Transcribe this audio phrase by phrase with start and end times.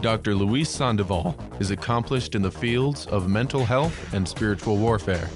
[0.00, 0.36] Dr.
[0.36, 5.28] Luis Sandoval is accomplished in the fields of mental health and spiritual warfare,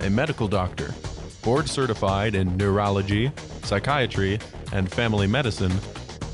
[0.00, 0.94] a medical doctor,
[1.42, 3.30] board certified in neurology,
[3.64, 4.38] psychiatry,
[4.72, 5.72] and family medicine.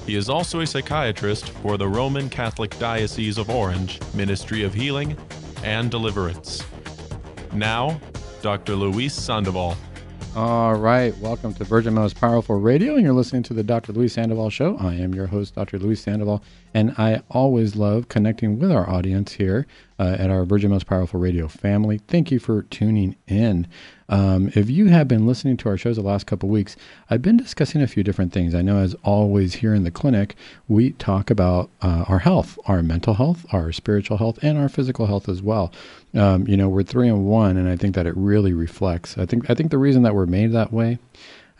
[0.06, 5.16] He is also a psychiatrist for the Roman Catholic Diocese of Orange Ministry of Healing
[5.64, 6.62] and Deliverance.
[7.52, 8.00] Now,
[8.40, 8.76] Dr.
[8.76, 9.76] Luis Sandoval.
[10.36, 13.92] All right, welcome to Virgin Most Powerful Radio, and you're listening to the Dr.
[13.92, 14.76] Luis Sandoval Show.
[14.78, 15.78] I am your host, Dr.
[15.78, 16.42] Luis Sandoval,
[16.74, 19.66] and I always love connecting with our audience here
[19.98, 22.00] uh, at our Virgin Most Powerful Radio family.
[22.08, 23.68] Thank you for tuning in.
[24.08, 26.76] Um, if you have been listening to our shows the last couple weeks,
[27.08, 28.54] I've been discussing a few different things.
[28.54, 30.34] I know, as always, here in the clinic,
[30.66, 35.06] we talk about uh, our health, our mental health, our spiritual health, and our physical
[35.06, 35.72] health as well.
[36.12, 39.16] Um, you know, we're three in one, and I think that it really reflects.
[39.16, 40.98] I think I think the reason that we're made that way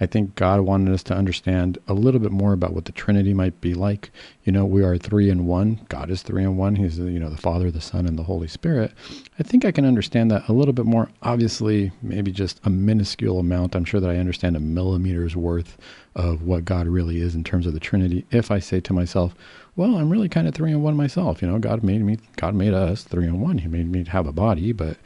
[0.00, 3.32] I think God wanted us to understand a little bit more about what the Trinity
[3.32, 4.10] might be like.
[4.42, 5.86] You know, we are three in one.
[5.88, 6.74] God is three in one.
[6.74, 8.92] He's, you know, the Father, the Son, and the Holy Spirit.
[9.38, 11.10] I think I can understand that a little bit more.
[11.23, 13.76] Obviously, maybe just a minuscule amount.
[13.76, 15.78] I'm sure that I understand a millimeter's worth
[16.16, 18.26] of what God really is in terms of the Trinity.
[18.32, 19.34] If I say to myself,
[19.76, 21.40] well, I'm really kind of three in one myself.
[21.40, 23.58] You know, God made me, God made us three in one.
[23.58, 24.96] He made me have a body, but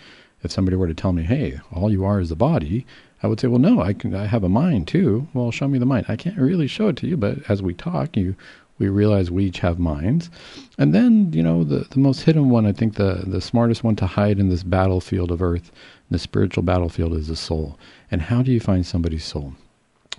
[0.42, 2.86] if somebody were to tell me, hey, all you are is a body,
[3.22, 4.14] I would say, well, no, I can.
[4.14, 5.28] I have a mind too.
[5.34, 6.06] Well, show me the mind.
[6.08, 8.36] I can't really show it to you, but as we talk, you
[8.78, 10.30] we realize we each have minds.
[10.78, 13.96] And then, you know, the, the most hidden one, I think the, the smartest one
[13.96, 15.70] to hide in this battlefield of earth,
[16.10, 17.78] the spiritual battlefield, is the soul.
[18.10, 19.54] And how do you find somebody's soul?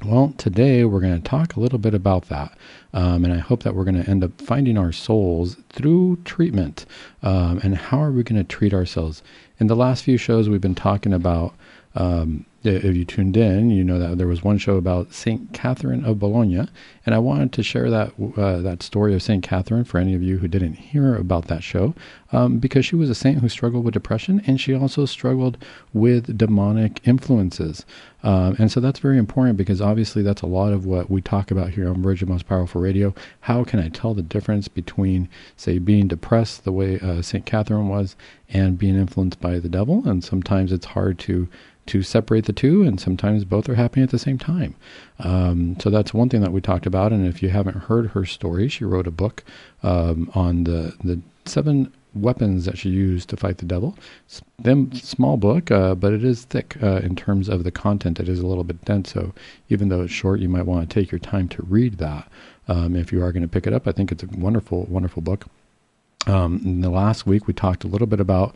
[0.05, 2.58] Well, today we're going to talk a little bit about that.
[2.94, 6.86] Um, and I hope that we're going to end up finding our souls through treatment.
[7.22, 9.23] Um, and how are we going to treat ourselves?
[9.59, 11.53] In the last few shows, we've been talking about
[11.95, 16.04] um, if you tuned in, you know that there was one show about Saint Catherine
[16.04, 16.68] of Bologna,
[17.06, 20.22] and I wanted to share that uh, that story of Saint Catherine for any of
[20.22, 21.94] you who didn't hear about that show,
[22.32, 25.58] um, because she was a saint who struggled with depression, and she also struggled
[25.94, 27.86] with demonic influences,
[28.23, 31.52] um, and so that's very important because obviously that's a lot of what we talk
[31.52, 33.14] about here on Virgin Most Powerful Radio.
[33.42, 37.88] How can I tell the difference between, say, being depressed the way uh, Saint Catherine
[37.88, 38.17] was,
[38.50, 40.04] and being influenced by the devil?
[40.06, 41.48] And sometimes it's hard to
[41.89, 44.76] to separate the two, and sometimes both are happening at the same time.
[45.20, 47.11] Um, so that's one thing that we talked about.
[47.11, 49.44] And if you haven't heard her story, she wrote a book
[49.83, 53.98] um, on the the seven weapons that she used to fight the devil.
[54.58, 58.20] Them small book, uh, but it is thick uh, in terms of the content.
[58.20, 59.33] It is a little bit dense, so
[59.70, 62.27] even though it's short, you might want to take your time to read that.
[62.67, 65.21] Um, if you are going to pick it up, I think it's a wonderful, wonderful
[65.21, 65.45] book.
[66.27, 68.56] Um, in the last week, we talked a little bit about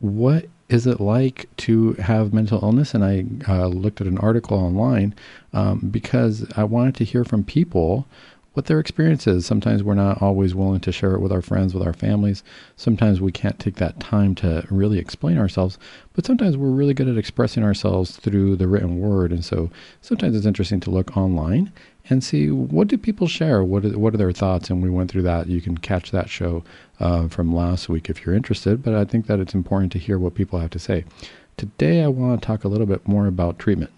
[0.00, 2.94] what is it like to have mental illness?
[2.94, 5.14] And I uh, looked at an article online
[5.52, 8.06] um, because I wanted to hear from people
[8.54, 9.46] what their experience is.
[9.46, 12.42] Sometimes we're not always willing to share it with our friends, with our families.
[12.76, 15.78] Sometimes we can't take that time to really explain ourselves,
[16.12, 19.32] but sometimes we're really good at expressing ourselves through the written word.
[19.32, 19.70] And so
[20.00, 21.72] sometimes it's interesting to look online
[22.10, 25.10] and see what do people share, what are, what are their thoughts, and we went
[25.10, 25.46] through that.
[25.46, 26.64] You can catch that show
[27.00, 30.18] uh, from last week if you're interested, but I think that it's important to hear
[30.18, 31.04] what people have to say.
[31.56, 33.92] Today, I want to talk a little bit more about treatment.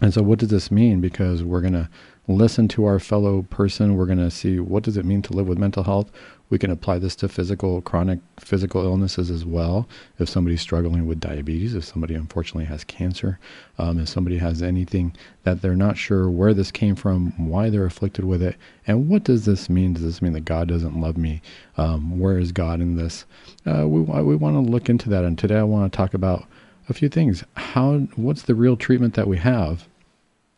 [0.00, 1.00] And so, what does this mean?
[1.00, 1.88] Because we're going to
[2.28, 3.96] listen to our fellow person.
[3.96, 6.10] We're going to see what does it mean to live with mental health.
[6.50, 9.88] We can apply this to physical, chronic physical illnesses as well.
[10.18, 13.38] If somebody's struggling with diabetes, if somebody unfortunately has cancer,
[13.78, 17.84] um, if somebody has anything that they're not sure where this came from, why they're
[17.86, 18.56] afflicted with it,
[18.86, 19.94] and what does this mean?
[19.94, 21.42] Does this mean that God doesn't love me?
[21.76, 23.24] Um, where is God in this?
[23.66, 26.46] Uh, we we want to look into that, and today I want to talk about
[26.88, 27.44] a few things.
[27.56, 29.87] How what's the real treatment that we have?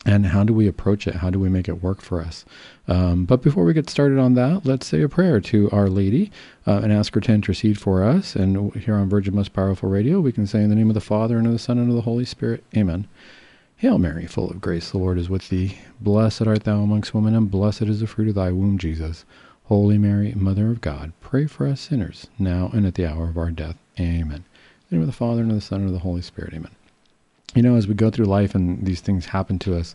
[0.06, 1.16] And how do we approach it?
[1.16, 2.46] How do we make it work for us?
[2.88, 6.32] Um, but before we get started on that, let's say a prayer to Our Lady
[6.66, 8.34] uh, and ask her to intercede for us.
[8.34, 11.02] And here on Virgin Most Powerful Radio, we can say in the name of the
[11.02, 13.06] Father, and of the Son, and of the Holy Spirit, Amen.
[13.76, 15.78] Hail Mary, full of grace, the Lord is with thee.
[16.00, 19.24] Blessed art thou amongst women, and blessed is the fruit of thy womb, Jesus.
[19.64, 23.38] Holy Mary, Mother of God, pray for us sinners, now and at the hour of
[23.38, 23.76] our death.
[23.98, 24.44] Amen.
[24.44, 24.44] In
[24.88, 26.52] the name of the Father, and of the Son, and of the Holy Spirit.
[26.54, 26.72] Amen
[27.54, 29.94] you know, as we go through life and these things happen to us,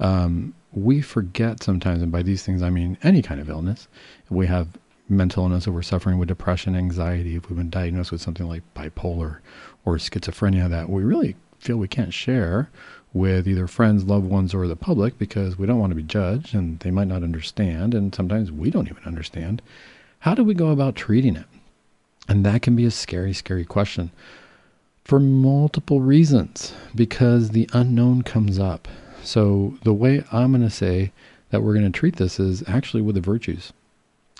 [0.00, 3.88] um, we forget sometimes, and by these things I mean any kind of illness.
[4.30, 4.68] We have
[5.08, 8.62] mental illness, or we're suffering with depression, anxiety, if we've been diagnosed with something like
[8.74, 9.38] bipolar
[9.84, 12.70] or schizophrenia that we really feel we can't share
[13.12, 16.54] with either friends, loved ones, or the public because we don't want to be judged
[16.54, 19.62] and they might not understand, and sometimes we don't even understand.
[20.20, 21.46] How do we go about treating it?
[22.28, 24.10] And that can be a scary, scary question
[25.04, 28.88] for multiple reasons because the unknown comes up.
[29.22, 31.12] So, the way I'm going to say
[31.50, 33.72] that we're going to treat this is actually with the virtues.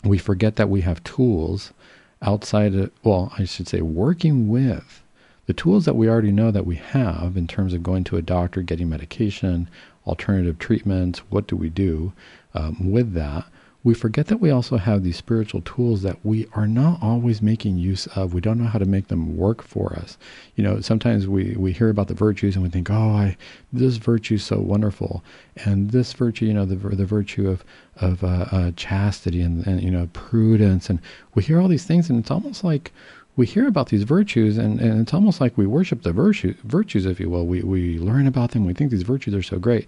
[0.03, 1.73] we forget that we have tools
[2.21, 5.03] outside of, well, I should say, working with
[5.47, 8.23] the tools that we already know that we have in terms of going to a
[8.23, 9.69] doctor, getting medication,
[10.07, 12.13] alternative treatments, what do we do
[12.55, 13.45] um, with that?
[13.85, 17.77] We forget that we also have these spiritual tools that we are not always making
[17.77, 18.33] use of.
[18.33, 20.17] We don't know how to make them work for us.
[20.57, 23.37] You know, sometimes we, we hear about the virtues and we think, oh, I,
[23.75, 25.23] this virtue is so wonderful.
[25.67, 27.63] And this virtue, you know, the, the virtue of,
[27.97, 30.89] of uh, uh, chastity and, and, you know, prudence.
[30.89, 30.99] And
[31.35, 32.91] we hear all these things and it's almost like
[33.37, 37.05] we hear about these virtues and, and it's almost like we worship the virtue, virtues,
[37.05, 37.47] if you will.
[37.47, 38.65] We, we learn about them.
[38.65, 39.87] We think these virtues are so great.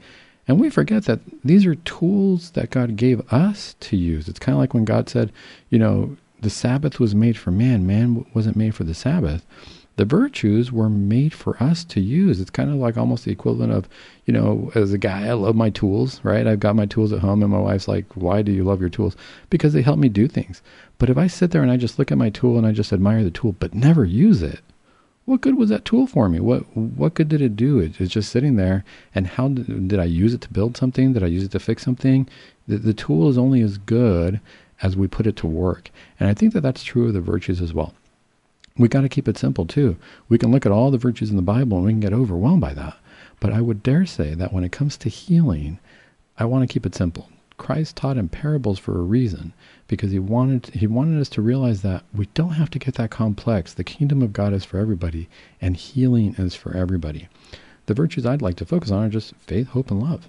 [0.48, 4.28] And we forget that these are tools that God gave us to use.
[4.28, 5.32] It's kind of like when God said,
[5.70, 9.44] you know, the Sabbath was made for man, man wasn't made for the Sabbath.
[9.96, 12.38] The virtues were made for us to use.
[12.38, 13.88] It's kind of like almost the equivalent of,
[14.26, 16.46] you know, as a guy, I love my tools, right?
[16.46, 18.90] I've got my tools at home, and my wife's like, Why do you love your
[18.90, 19.16] tools?
[19.48, 20.60] Because they help me do things.
[20.98, 22.92] But if I sit there and I just look at my tool and I just
[22.92, 24.60] admire the tool, but never use it,
[25.26, 26.40] what good was that tool for me?
[26.40, 27.80] What what good did it do?
[27.80, 28.84] It, it's just sitting there.
[29.14, 31.12] And how did, did I use it to build something?
[31.12, 32.28] Did I use it to fix something?
[32.68, 34.40] The, the tool is only as good
[34.82, 35.90] as we put it to work.
[36.18, 37.92] And I think that that's true of the virtues as well.
[38.78, 39.96] We got to keep it simple too.
[40.28, 42.60] We can look at all the virtues in the Bible and we can get overwhelmed
[42.60, 42.96] by that.
[43.40, 45.78] But I would dare say that when it comes to healing,
[46.38, 47.28] I want to keep it simple.
[47.58, 49.52] Christ taught in parables for a reason
[49.88, 53.10] because he wanted he wanted us to realize that we don't have to get that
[53.10, 53.72] complex.
[53.72, 55.28] The kingdom of God is for everybody
[55.60, 57.28] and healing is for everybody.
[57.86, 60.28] The virtues I'd like to focus on are just faith, hope and love.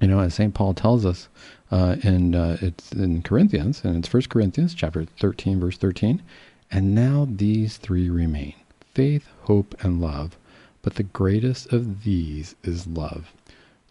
[0.00, 0.54] You know, as St.
[0.54, 1.28] Paul tells us
[1.70, 6.22] uh, in uh, it's in Corinthians and it's 1 Corinthians chapter 13 verse 13,
[6.70, 8.54] and now these three remain:
[8.94, 10.38] faith, hope and love.
[10.82, 13.34] But the greatest of these is love.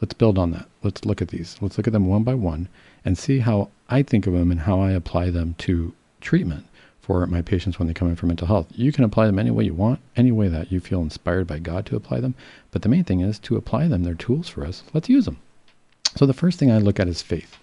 [0.02, 0.68] Let's build on that.
[0.82, 1.58] Let's look at these.
[1.62, 2.70] Let's look at them one by one
[3.04, 6.66] and see how I think of them and how I apply them to treatment
[7.02, 8.68] for my patients when they come in for mental health.
[8.72, 11.60] You can apply them any way you want, any way that you feel inspired by
[11.60, 12.36] God to apply them.
[12.72, 14.04] But the main thing is to apply them.
[14.04, 14.84] They're tools for us.
[14.94, 15.40] Let's use them.
[16.16, 17.58] So the first thing I look at is faith.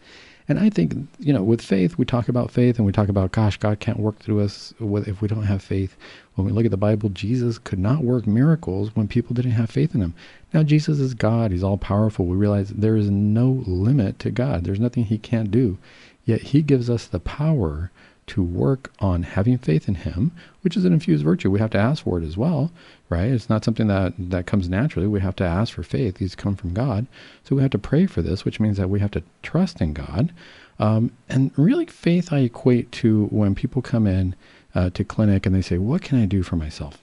[0.49, 3.33] And I think, you know, with faith, we talk about faith and we talk about,
[3.33, 5.97] gosh, God can't work through us if we don't have faith.
[6.35, 9.71] When we look at the Bible, Jesus could not work miracles when people didn't have
[9.71, 10.15] faith in him.
[10.55, 11.51] Now, Jesus is God.
[11.51, 12.27] He's all powerful.
[12.27, 14.63] We realize there is no limit to God.
[14.65, 15.79] There's nothing he can't do.
[16.25, 17.91] Yet he gives us the power
[18.29, 20.33] to work on having faith in him,
[20.63, 21.51] which is an infused virtue.
[21.51, 22.73] We have to ask for it as well,
[23.09, 23.31] right?
[23.31, 25.07] It's not something that, that comes naturally.
[25.07, 26.17] We have to ask for faith.
[26.17, 27.07] These come from God.
[27.45, 29.93] So we have to pray for this, which means that we have to trust in
[29.93, 30.33] God.
[30.79, 34.35] Um, and really, faith I equate to when people come in
[34.75, 36.99] uh, to clinic and they say, What can I do for myself?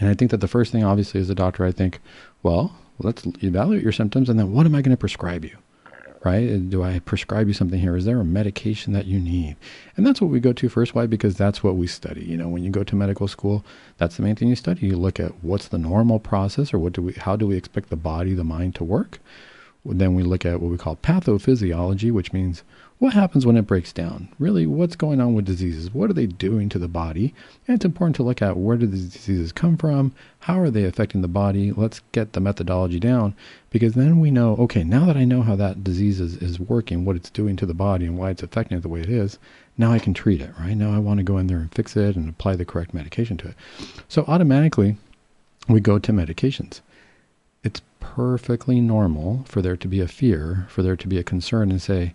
[0.00, 2.00] And I think that the first thing, obviously, as a doctor, I think,
[2.42, 5.56] Well, let's evaluate your symptoms and then what am I going to prescribe you?
[6.24, 6.68] Right?
[6.70, 7.96] Do I prescribe you something here?
[7.96, 9.56] Is there a medication that you need?
[9.96, 10.94] And that's what we go to first.
[10.94, 11.06] Why?
[11.06, 12.24] Because that's what we study.
[12.24, 13.64] You know, when you go to medical school,
[13.98, 14.86] that's the main thing you study.
[14.86, 17.90] You look at what's the normal process or what do we, how do we expect
[17.90, 19.18] the body, the mind to work?
[19.84, 22.62] Then we look at what we call pathophysiology, which means
[23.02, 24.28] what happens when it breaks down?
[24.38, 25.92] Really, what's going on with diseases?
[25.92, 27.34] What are they doing to the body?
[27.66, 30.12] And it's important to look at where do these diseases come from?
[30.38, 31.72] How are they affecting the body?
[31.72, 33.34] Let's get the methodology down
[33.70, 37.04] because then we know, okay, now that I know how that disease is, is working,
[37.04, 39.40] what it's doing to the body and why it's affecting it the way it is,
[39.76, 40.76] now I can treat it, right?
[40.76, 43.36] Now I want to go in there and fix it and apply the correct medication
[43.38, 43.54] to it.
[44.06, 44.96] So automatically,
[45.68, 46.82] we go to medications.
[48.02, 51.80] Perfectly normal for there to be a fear, for there to be a concern and
[51.80, 52.14] say,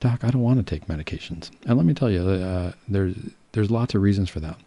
[0.00, 1.50] Doc, I don't want to take medications.
[1.64, 3.14] And let me tell you, uh, there's
[3.52, 4.58] there's lots of reasons for that.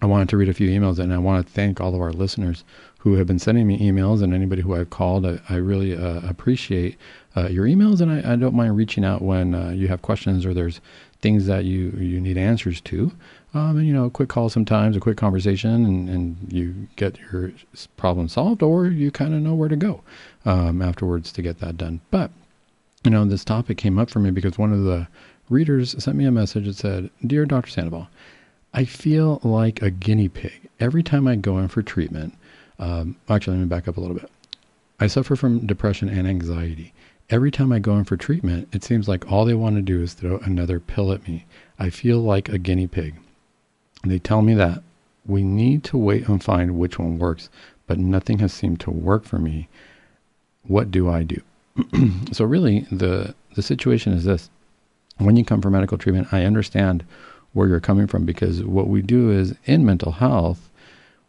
[0.00, 2.12] I wanted to read a few emails, and I want to thank all of our
[2.12, 2.64] listeners
[2.98, 5.24] who have been sending me emails, and anybody who I've called.
[5.26, 6.96] I, I really uh, appreciate
[7.36, 10.44] uh, your emails, and I, I, don't mind reaching out when uh, you have questions
[10.44, 10.80] or there's
[11.20, 13.12] things that you you need answers to.
[13.54, 17.18] Um, and you know, a quick call sometimes, a quick conversation, and, and you get
[17.30, 17.52] your
[17.96, 20.02] problem solved, or you kind of know where to go
[20.46, 22.00] um, afterwards to get that done.
[22.10, 22.30] But
[23.04, 25.06] you know, this topic came up for me because one of the
[25.50, 27.70] readers sent me a message that said, Dear Dr.
[27.70, 28.08] Sandoval,
[28.72, 32.34] I feel like a guinea pig every time I go in for treatment.
[32.78, 34.30] Um, actually, let me back up a little bit.
[34.98, 36.94] I suffer from depression and anxiety.
[37.28, 40.00] Every time I go in for treatment, it seems like all they want to do
[40.02, 41.44] is throw another pill at me.
[41.78, 43.14] I feel like a guinea pig.
[44.04, 44.82] They tell me that
[45.26, 47.48] we need to wait and find which one works,
[47.86, 49.68] but nothing has seemed to work for me.
[50.64, 51.40] What do I do?
[52.32, 54.50] so really, the the situation is this:
[55.18, 57.04] when you come for medical treatment, I understand
[57.52, 60.70] where you're coming from because what we do is in mental health,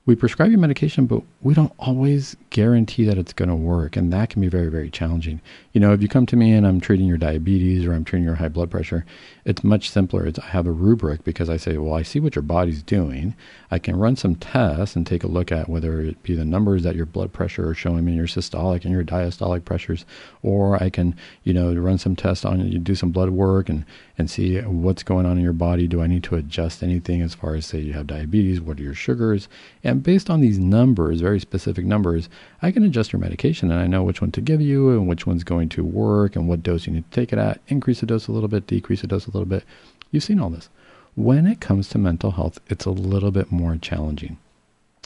[0.06, 3.96] we prescribe you medication, but we don't always guarantee that it's going to work.
[3.96, 5.40] And that can be very, very challenging.
[5.72, 8.26] You know, if you come to me and I'm treating your diabetes or I'm treating
[8.26, 9.06] your high blood pressure,
[9.46, 10.26] it's much simpler.
[10.26, 13.34] It's, I have a rubric because I say, well, I see what your body's doing.
[13.72, 16.84] I can run some tests and take a look at whether it be the numbers
[16.84, 20.06] that your blood pressure are showing me, your systolic and your diastolic pressures,
[20.42, 23.86] or I can, you know, run some tests on you, do some blood work and,
[24.18, 25.88] and see what's going on in your body.
[25.88, 28.62] Do I need to adjust anything as far as, say, you have diabetes?
[28.62, 29.48] What are your sugars?
[29.84, 32.30] And based on these numbers, very specific numbers,
[32.62, 35.26] I can adjust your medication and I know which one to give you and which
[35.26, 37.60] one's going to work and what dose you need to take it at.
[37.68, 39.64] Increase the dose a little bit, decrease the dose a little bit.
[40.12, 40.70] You've seen all this.
[41.16, 44.38] When it comes to mental health, it's a little bit more challenging.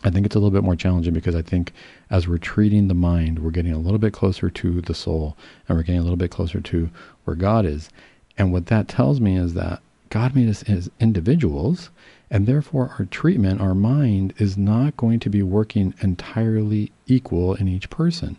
[0.04, 1.74] I think it's a little bit more challenging because I think
[2.10, 5.36] as we're treating the mind, we're getting a little bit closer to the soul
[5.68, 6.90] and we're getting a little bit closer to
[7.24, 7.90] where God is.
[8.38, 11.90] And what that tells me is that God made us as individuals,
[12.30, 17.68] and therefore our treatment, our mind, is not going to be working entirely equal in
[17.68, 18.38] each person.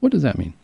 [0.00, 0.54] What does that mean?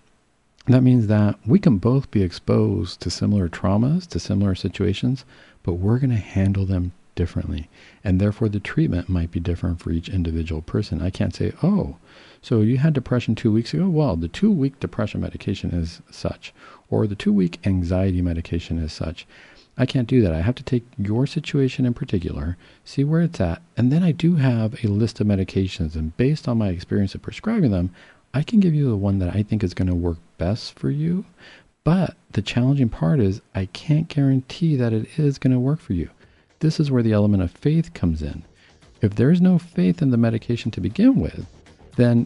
[0.67, 5.25] That means that we can both be exposed to similar traumas, to similar situations,
[5.63, 7.69] but we're going to handle them differently.
[8.03, 11.03] And therefore, the treatment might be different for each individual person.
[11.03, 11.97] I can't say, oh,
[12.41, 13.89] so you had depression two weeks ago?
[13.89, 16.53] Well, the two week depression medication is such,
[16.91, 19.27] or the two week anxiety medication is such.
[19.79, 20.35] I can't do that.
[20.35, 24.13] I have to take your situation in particular, see where it's at, and then I
[24.13, 25.95] do have a list of medications.
[25.95, 27.95] And based on my experience of prescribing them,
[28.35, 30.91] I can give you the one that I think is going to work best for
[30.91, 31.25] you.
[31.85, 35.93] But the challenging part is I can't guarantee that it is going to work for
[35.93, 36.11] you.
[36.63, 38.45] This is where the element of faith comes in.
[39.01, 41.45] If there's no faith in the medication to begin with,
[41.97, 42.25] then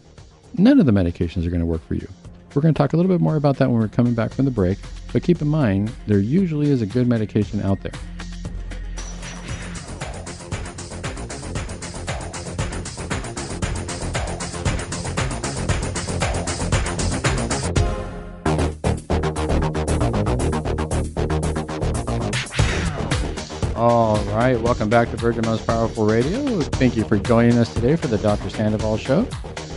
[0.58, 2.06] none of the medications are going to work for you.
[2.54, 4.44] We're going to talk a little bit more about that when we're coming back from
[4.44, 4.76] the break,
[5.10, 7.94] but keep in mind there usually is a good medication out there.
[24.52, 26.60] Right, welcome back to Virgin Most Powerful Radio.
[26.60, 28.48] Thank you for joining us today for the Dr.
[28.48, 29.26] Sandoval Show.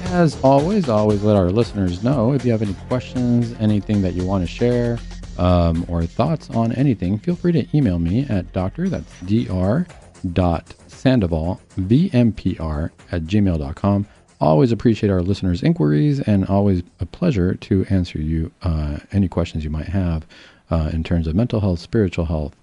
[0.09, 4.23] As always, always let our listeners know if you have any questions, anything that you
[4.23, 4.99] want to share,
[5.39, 9.88] um, or thoughts on anything, feel free to email me at doctor, that's dr
[10.33, 14.07] dot sandoval, vmpr at gmail.com.
[14.39, 19.63] Always appreciate our listeners' inquiries and always a pleasure to answer you uh, any questions
[19.63, 20.27] you might have
[20.69, 22.55] uh, in terms of mental health, spiritual health,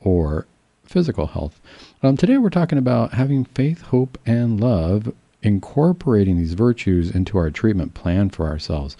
[0.00, 0.46] or
[0.94, 1.60] physical health.
[2.04, 7.50] Um, today we're talking about having faith, hope, and love, incorporating these virtues into our
[7.50, 8.96] treatment plan for ourselves.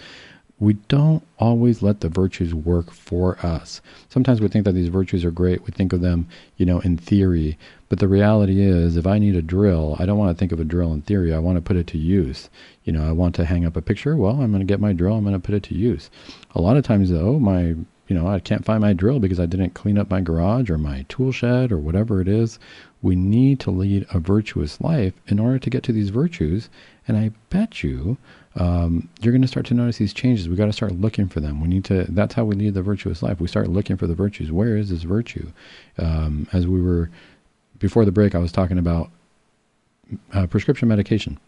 [0.58, 3.80] We don't always let the virtues work for us.
[4.08, 5.64] Sometimes we think that these virtues are great.
[5.66, 7.56] We think of them, you know, in theory.
[7.88, 10.58] But the reality is, if I need a drill, I don't want to think of
[10.58, 11.32] a drill in theory.
[11.32, 12.50] I want to put it to use.
[12.82, 14.16] You know, I want to hang up a picture.
[14.16, 15.14] Well, I'm going to get my drill.
[15.14, 16.10] I'm going to put it to use.
[16.56, 17.76] A lot of times, though, my
[18.08, 20.78] you know, I can't find my drill because I didn't clean up my garage or
[20.78, 22.58] my tool shed or whatever it is.
[23.02, 26.68] We need to lead a virtuous life in order to get to these virtues.
[27.08, 28.16] And I bet you
[28.56, 30.48] um, you're going to start to notice these changes.
[30.48, 31.60] We got to start looking for them.
[31.60, 32.04] We need to.
[32.08, 33.40] That's how we lead the virtuous life.
[33.40, 34.52] We start looking for the virtues.
[34.52, 35.50] Where is this virtue?
[35.98, 37.10] Um, as we were
[37.78, 39.10] before the break, I was talking about
[40.32, 41.38] uh, prescription medication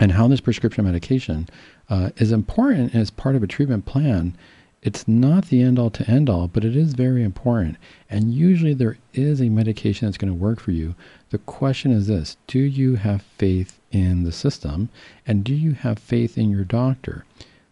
[0.00, 1.48] and how this prescription medication
[1.88, 4.36] uh, is important as part of a treatment plan
[4.82, 7.76] it's not the end all to end all, but it is very important.
[8.10, 10.96] And usually there is a medication that's going to work for you.
[11.30, 14.88] The question is this Do you have faith in the system?
[15.24, 17.24] And do you have faith in your doctor?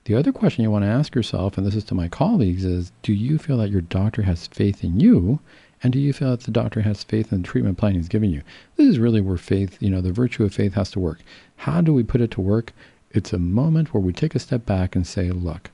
[0.04, 2.92] The other question you want to ask yourself, and this is to my colleagues, is
[3.02, 5.40] do you feel that your doctor has faith in you?
[5.82, 8.30] And do you feel that the doctor has faith in the treatment plan he's giving
[8.30, 8.42] you?
[8.76, 11.20] This is really where faith, you know, the virtue of faith has to work.
[11.56, 12.72] How do we put it to work?
[13.10, 15.70] It's a moment where we take a step back and say, look,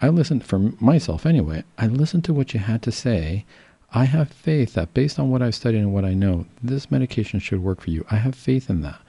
[0.00, 1.64] I listened for myself anyway.
[1.78, 3.44] I listened to what you had to say.
[3.92, 7.38] I have faith that based on what I've studied and what I know, this medication
[7.38, 8.04] should work for you.
[8.10, 9.00] I have faith in that.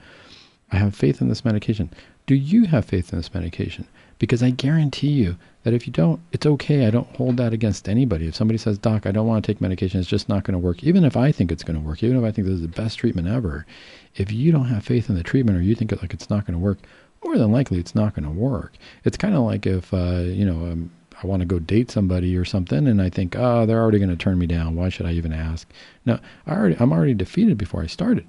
[0.70, 1.90] I have faith in this medication.
[2.26, 3.86] Do you have faith in this medication?
[4.18, 6.86] Because I guarantee you that if you don't, it's okay.
[6.86, 8.26] I don't hold that against anybody.
[8.28, 10.58] If somebody says, Doc, I don't want to take medication, it's just not going to
[10.58, 12.62] work, even if I think it's going to work, even if I think this is
[12.62, 13.66] the best treatment ever,
[14.14, 16.58] if you don't have faith in the treatment or you think like it's not going
[16.58, 16.78] to work,
[17.24, 18.74] more than likely it's not going to work.
[19.04, 20.90] It's kind of like if, uh, you know, um,
[21.22, 24.10] I want to go date somebody or something, and I think, oh, they're already going
[24.10, 24.76] to turn me down.
[24.76, 25.68] Why should I even ask?
[26.04, 28.26] No, I already, I'm already defeated before I started.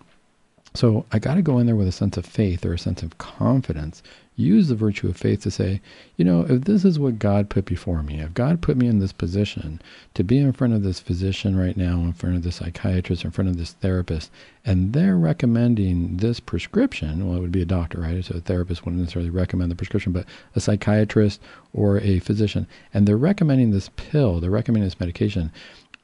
[0.78, 3.02] So I got to go in there with a sense of faith or a sense
[3.02, 4.04] of confidence.
[4.36, 5.82] Use the virtue of faith to say,
[6.18, 9.00] you know, if this is what God put before me, if God put me in
[9.00, 9.82] this position
[10.14, 13.32] to be in front of this physician right now, in front of this psychiatrist, in
[13.32, 14.30] front of this therapist,
[14.64, 18.24] and they're recommending this prescription, well, it would be a doctor, right?
[18.24, 21.42] So a therapist wouldn't necessarily recommend the prescription, but a psychiatrist
[21.74, 25.52] or a physician, and they're recommending this pill, they're recommending this medication.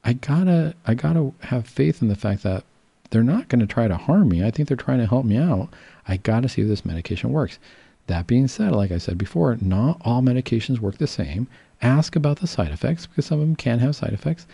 [0.02, 2.64] I gotta, I gotta have faith in the fact that
[3.10, 4.44] they're not going to try to harm me.
[4.44, 5.68] I think they're trying to help me out.
[6.06, 7.58] I got to see if this medication works.
[8.06, 11.46] That being said, like I said before, not all medications work the same.
[11.80, 14.46] Ask about the side effects because some of them can have side effects,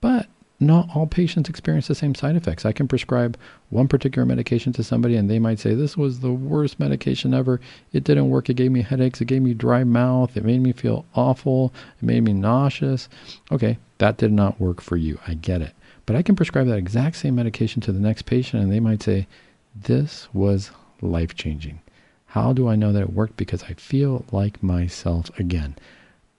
[0.00, 0.28] but
[0.60, 2.64] not all patients experience the same side effects.
[2.64, 3.36] I can prescribe
[3.70, 7.60] one particular medication to somebody and they might say, This was the worst medication ever.
[7.92, 8.48] It didn't work.
[8.48, 9.20] It gave me headaches.
[9.20, 10.36] It gave me dry mouth.
[10.36, 11.72] It made me feel awful.
[12.00, 13.08] It made me nauseous.
[13.50, 15.18] Okay, that did not work for you.
[15.26, 15.74] I get it.
[16.06, 19.02] But I can prescribe that exact same medication to the next patient and they might
[19.02, 19.26] say,
[19.74, 20.70] This was
[21.00, 21.80] life changing.
[22.26, 23.36] How do I know that it worked?
[23.36, 25.76] Because I feel like myself again.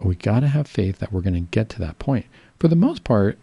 [0.01, 2.25] We got to have faith that we're going to get to that point.
[2.59, 3.37] For the most part,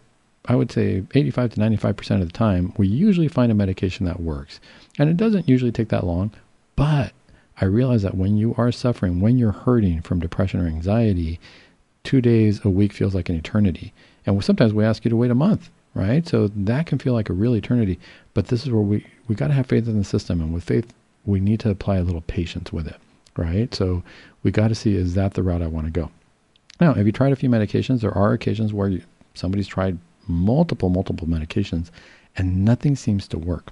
[0.45, 4.19] I would say 85 to 95% of the time, we usually find a medication that
[4.19, 4.59] works.
[4.99, 6.31] And it doesn't usually take that long,
[6.75, 7.13] but
[7.59, 11.39] I realize that when you are suffering, when you're hurting from depression or anxiety,
[12.03, 13.93] two days a week feels like an eternity.
[14.25, 16.27] And sometimes we ask you to wait a month, right?
[16.27, 17.99] So that can feel like a real eternity.
[18.33, 20.41] But this is where we, we got to have faith in the system.
[20.41, 20.93] And with faith,
[21.25, 22.97] we need to apply a little patience with it,
[23.37, 23.73] right?
[23.73, 24.03] So
[24.43, 26.11] we got to see is that the route I want to go.
[26.81, 28.01] Now, have you tried a few medications?
[28.01, 29.01] There are occasions where you,
[29.35, 29.97] somebody's tried
[30.27, 31.89] multiple, multiple medications
[32.35, 33.71] and nothing seems to work.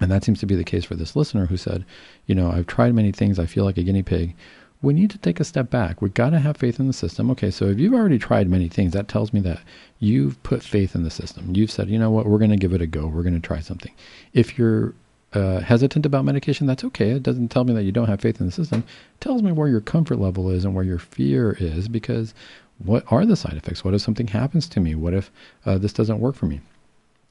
[0.00, 1.84] And that seems to be the case for this listener who said,
[2.26, 3.38] you know, I've tried many things.
[3.38, 4.34] I feel like a guinea pig.
[4.82, 6.00] We need to take a step back.
[6.00, 7.30] We've got to have faith in the system.
[7.32, 9.60] Okay, so if you've already tried many things, that tells me that
[9.98, 11.54] you've put faith in the system.
[11.54, 13.06] You've said, you know what, we're going to give it a go.
[13.06, 13.92] We're going to try something.
[14.32, 14.94] If you're
[15.32, 17.10] uh, hesitant about medication, that's okay.
[17.10, 18.80] It doesn't tell me that you don't have faith in the system.
[18.80, 22.34] It tells me where your comfort level is and where your fear is because
[22.78, 23.84] what are the side effects?
[23.84, 24.94] What if something happens to me?
[24.94, 25.30] What if
[25.66, 26.60] uh, this doesn't work for me?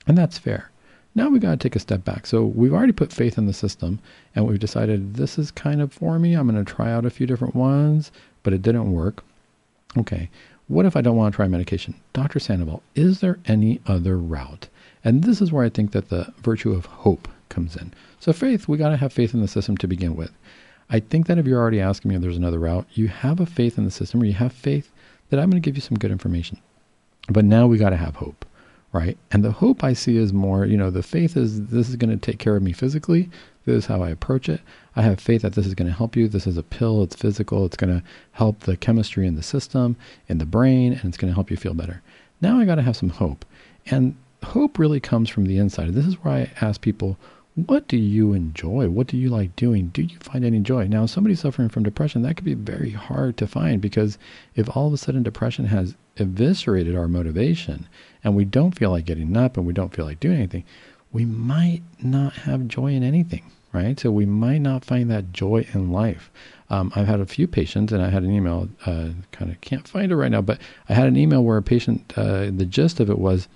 [0.06, 0.70] And that's fair.
[1.16, 2.26] Now we got to take a step back.
[2.26, 4.00] So we've already put faith in the system
[4.36, 6.34] and we've decided this is kind of for me.
[6.34, 8.12] I'm going to try out a few different ones,
[8.44, 9.24] but it didn't work.
[9.98, 10.30] Okay.
[10.68, 11.96] What if I don't want to try medication?
[12.14, 12.40] Dr.
[12.40, 14.68] Sandoval, is there any other route?
[15.04, 17.92] And this is where I think that the virtue of hope comes in.
[18.20, 20.32] So faith, we got to have faith in the system to begin with.
[20.92, 23.46] I think that if you're already asking me if there's another route, you have a
[23.46, 24.92] faith in the system or you have faith
[25.30, 26.60] that I'm going to give you some good information.
[27.30, 28.46] But now we got to have hope,
[28.92, 29.18] right?
[29.32, 32.10] And the hope I see is more, you know, the faith is this is going
[32.10, 33.30] to take care of me physically.
[33.66, 34.62] This is how I approach it.
[34.96, 36.28] I have faith that this is going to help you.
[36.28, 37.04] This is a pill.
[37.04, 37.66] It's physical.
[37.66, 39.96] It's going to help the chemistry in the system,
[40.28, 42.02] in the brain, and it's going to help you feel better.
[42.42, 43.46] Now I got to have some hope.
[43.88, 45.94] And hope really comes from the inside.
[45.94, 47.18] This is where I ask people,
[47.56, 48.90] what do you enjoy?
[48.90, 49.88] What do you like doing?
[49.88, 50.88] Do you find any joy?
[50.88, 54.18] Now, somebody suffering from depression, that could be very hard to find because
[54.56, 57.88] if all of a sudden depression has eviscerated our motivation
[58.24, 60.64] and we don't feel like getting up and we don't feel like doing anything,
[61.12, 64.00] we might not have joy in anything, right?
[64.00, 66.30] So we might not find that joy in life.
[66.70, 69.88] Um, I've had a few patients, and I had an email, uh, kind of can't
[69.88, 73.00] find it right now, but I had an email where a patient, uh, the gist
[73.00, 73.48] of it was,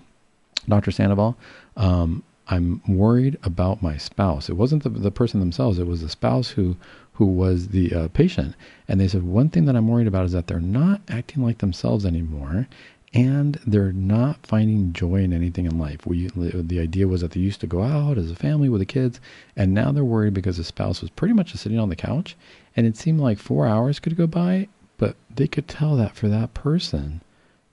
[0.68, 0.90] Dr.
[0.90, 1.38] Sandoval,
[1.78, 4.50] um, I'm worried about my spouse.
[4.50, 6.76] It wasn't the, the person themselves, it was the spouse who,
[7.14, 8.56] who was the uh, patient.
[8.88, 11.60] And they said, One thing that I'm worried about is that they're not acting like
[11.60, 12.68] themselves anymore
[13.14, 16.06] and they're not finding joy in anything in life.
[16.06, 18.86] We, the idea was that they used to go out as a family with the
[18.86, 19.20] kids,
[19.56, 22.36] and now they're worried because the spouse was pretty much just sitting on the couch,
[22.76, 26.28] and it seemed like four hours could go by, but they could tell that for
[26.28, 27.22] that person,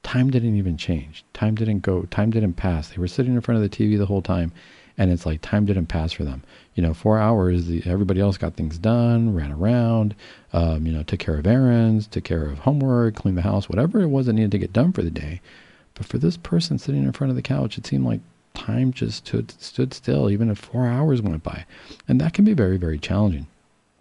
[0.02, 1.24] time didn't even change.
[1.32, 2.02] Time didn't go.
[2.04, 2.88] Time didn't pass.
[2.88, 4.52] They were sitting in front of the TV the whole time,
[4.96, 6.42] and it's like time didn't pass for them.
[6.74, 7.66] You know, four hours.
[7.66, 10.14] The, everybody else got things done, ran around,
[10.52, 14.00] um, you know, took care of errands, took care of homework, cleaned the house, whatever
[14.00, 15.40] it was that needed to get done for the day.
[15.94, 18.20] But for this person sitting in front of the couch, it seemed like
[18.54, 21.66] time just stood, stood still, even if four hours went by,
[22.08, 23.46] and that can be very, very challenging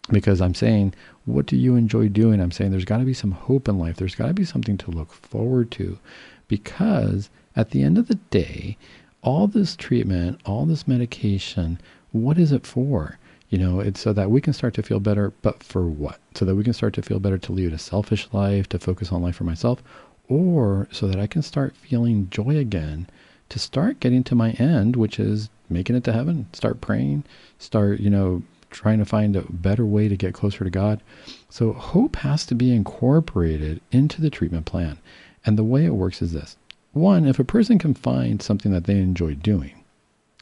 [0.10, 0.94] because I'm saying,
[1.26, 2.42] what do you enjoy doing?
[2.42, 3.98] I'm saying there's got to be some hope in life.
[3.98, 6.00] There's got to be something to look forward to
[6.48, 8.78] because at the end of the day,
[9.22, 11.80] all this treatment, all this medication,
[12.12, 13.18] what is it for?
[13.50, 16.20] You know, it's so that we can start to feel better, but for what?
[16.36, 19.12] So that we can start to feel better to lead a selfish life, to focus
[19.12, 19.82] on life for myself,
[20.28, 23.08] or so that I can start feeling joy again,
[23.50, 27.24] to start getting to my end, which is making it to heaven, start praying,
[27.58, 31.02] start, you know, trying to find a better way to get closer to God.
[31.50, 35.00] So hope has to be incorporated into the treatment plan.
[35.46, 36.58] And the way it works is this.
[36.94, 39.74] One, if a person can find something that they enjoy doing,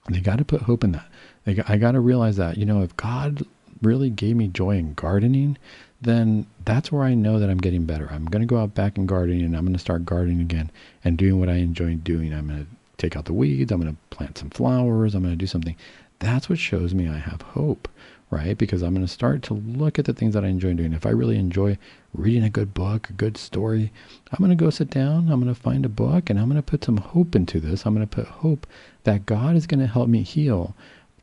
[0.10, 1.06] They got to put hope in that.
[1.46, 3.44] Got, I got to realize that, you know, if God
[3.82, 5.58] really gave me joy in gardening,
[6.02, 8.08] then that's where I know that I'm getting better.
[8.12, 10.72] I'm going to go out back and gardening and I'm going to start gardening again
[11.04, 12.34] and doing what I enjoy doing.
[12.34, 13.72] I'm going to take out the weeds.
[13.72, 15.14] I'm going to plant some flowers.
[15.14, 15.76] I'm going to do something.
[16.20, 17.88] That's what shows me I have hope,
[18.30, 18.58] right?
[18.58, 20.94] Because I'm going to start to look at the things that I enjoy doing.
[20.94, 21.78] If I really enjoy
[22.14, 23.92] reading a good book, a good story,
[24.32, 25.30] I'm going to go sit down.
[25.32, 27.86] I'm going to find a book and I'm going to put some hope into this.
[27.86, 28.68] I'm going to put hope
[29.04, 30.76] that God is going to help me heal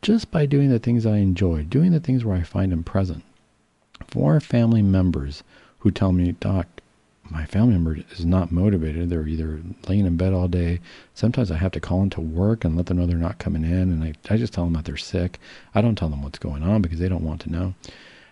[0.03, 3.23] just by doing the things I enjoy, doing the things where I find Him present.
[4.09, 5.43] For family members
[5.79, 6.74] who tell me, Doc,
[7.35, 9.11] my family member is not motivated.
[9.11, 10.79] They're either laying in bed all day.
[11.15, 13.91] Sometimes I have to call into work and let them know they're not coming in.
[13.91, 15.41] And I, I just tell them that they're sick.
[15.75, 17.75] I don't tell them what's going on because they don't want to know.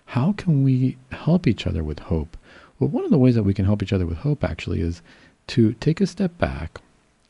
[0.07, 2.37] How can we help each other with hope?
[2.79, 5.03] Well, one of the ways that we can help each other with hope actually is
[5.49, 6.81] to take a step back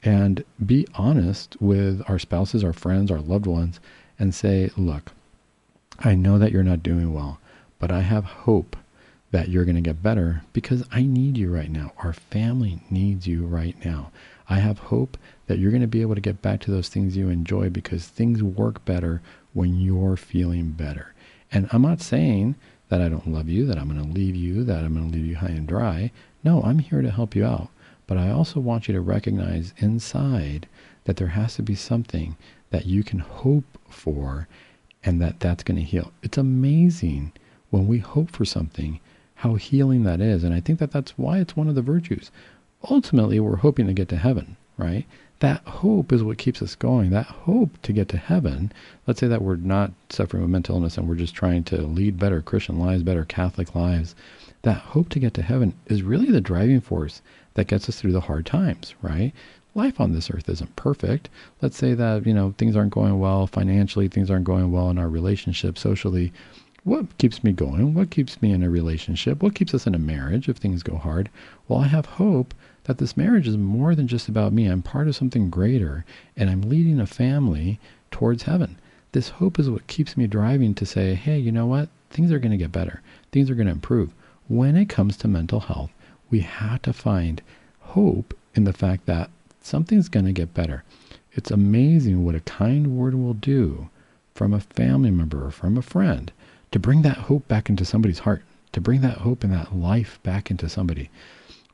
[0.04, 3.80] and be honest with our spouses, our friends, our loved ones,
[4.18, 5.12] and say, look,
[6.00, 7.40] I know that you're not doing well,
[7.78, 8.76] but I have hope
[9.32, 11.92] that you're going to get better because I need you right now.
[11.98, 14.12] Our family needs you right now.
[14.48, 15.16] I have hope
[15.46, 18.06] that you're going to be able to get back to those things you enjoy because
[18.06, 19.22] things work better
[19.54, 21.14] when you're feeling better.
[21.50, 22.56] And I'm not saying
[22.88, 25.16] that I don't love you, that I'm going to leave you, that I'm going to
[25.16, 26.12] leave you high and dry.
[26.44, 27.68] No, I'm here to help you out.
[28.06, 30.68] But I also want you to recognize inside
[31.04, 32.36] that there has to be something
[32.70, 34.46] that you can hope for
[35.02, 36.12] and that that's going to heal.
[36.22, 37.32] It's amazing
[37.70, 39.00] when we hope for something
[39.42, 40.44] how healing that is.
[40.44, 42.30] And I think that that's why it's one of the virtues.
[42.88, 45.04] Ultimately, we're hoping to get to heaven, right?
[45.40, 47.10] That hope is what keeps us going.
[47.10, 48.70] That hope to get to heaven,
[49.04, 52.20] let's say that we're not suffering with mental illness and we're just trying to lead
[52.20, 54.14] better Christian lives, better Catholic lives.
[54.62, 57.20] That hope to get to heaven is really the driving force
[57.54, 59.32] that gets us through the hard times, right?
[59.74, 61.28] life on this earth isn't perfect.
[61.60, 64.98] Let's say that, you know, things aren't going well financially, things aren't going well in
[64.98, 66.32] our relationship, socially.
[66.84, 67.94] What keeps me going?
[67.94, 69.40] What keeps me in a relationship?
[69.40, 71.30] What keeps us in a marriage if things go hard?
[71.68, 74.66] Well, I have hope that this marriage is more than just about me.
[74.66, 76.04] I'm part of something greater
[76.36, 77.78] and I'm leading a family
[78.10, 78.80] towards heaven.
[79.12, 81.88] This hope is what keeps me driving to say, hey, you know what?
[82.10, 83.00] Things are going to get better.
[83.30, 84.12] Things are going to improve.
[84.48, 85.92] When it comes to mental health,
[86.30, 87.42] we have to find
[87.78, 90.82] hope in the fact that something's going to get better.
[91.30, 93.88] It's amazing what a kind word will do
[94.34, 96.32] from a family member or from a friend
[96.72, 100.18] to bring that hope back into somebody's heart, to bring that hope and that life
[100.22, 101.10] back into somebody.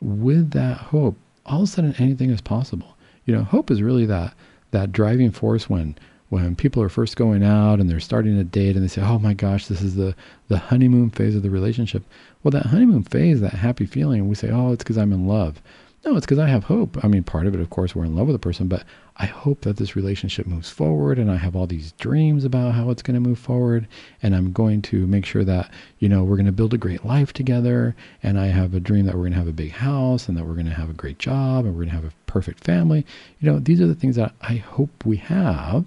[0.01, 2.97] With that hope, all of a sudden anything is possible.
[3.25, 4.35] You know, hope is really that
[4.71, 5.97] that driving force when
[6.29, 9.19] when people are first going out and they're starting a date and they say, "Oh
[9.19, 10.15] my gosh, this is the
[10.49, 12.03] the honeymoon phase of the relationship."
[12.43, 15.63] Well, that honeymoon phase, that happy feeling, we say, "Oh, it's because I'm in love."
[16.05, 17.03] No, it's because I have hope.
[17.05, 18.85] I mean, part of it, of course, we're in love with a person, but
[19.17, 22.91] I hope that this relationship moves forward and I have all these dreams about how
[22.91, 23.89] it's going to move forward.
[24.23, 27.05] And I'm going to make sure that, you know, we're going to build a great
[27.05, 27.97] life together.
[28.23, 30.47] And I have a dream that we're going to have a big house and that
[30.47, 33.05] we're going to have a great job and we're going to have a perfect family.
[33.41, 35.85] You know, these are the things that I hope we have.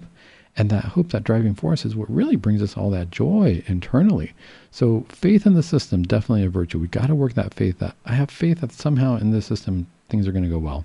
[0.54, 4.34] And that hope, that driving force is what really brings us all that joy internally.
[4.70, 6.78] So faith in the system, definitely a virtue.
[6.78, 9.86] We got to work that faith that I have faith that somehow in this system
[10.12, 10.84] things are going to go well.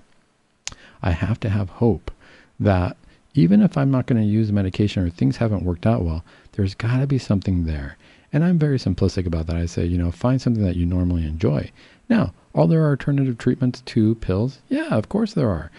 [1.02, 2.10] I have to have hope
[2.58, 2.96] that
[3.34, 6.74] even if I'm not going to use medication or things haven't worked out well, there's
[6.74, 7.96] got to be something there.
[8.32, 9.56] And I'm very simplistic about that.
[9.56, 11.70] I say, you know, find something that you normally enjoy.
[12.08, 14.60] Now, are there alternative treatments to pills?
[14.68, 15.70] Yeah, of course there are.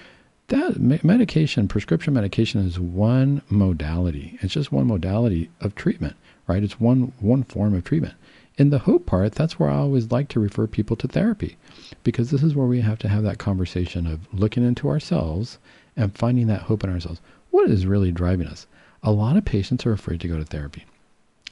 [0.48, 4.38] That medication, prescription medication is one modality.
[4.42, 6.16] It's just one modality of treatment,
[6.48, 6.64] right?
[6.64, 8.14] It's one one form of treatment.
[8.60, 11.56] In the hope part, that's where I always like to refer people to therapy
[12.04, 15.60] because this is where we have to have that conversation of looking into ourselves
[15.95, 17.22] and finding that hope in ourselves.
[17.52, 18.67] What is really driving us?
[19.02, 20.84] A lot of patients are afraid to go to therapy.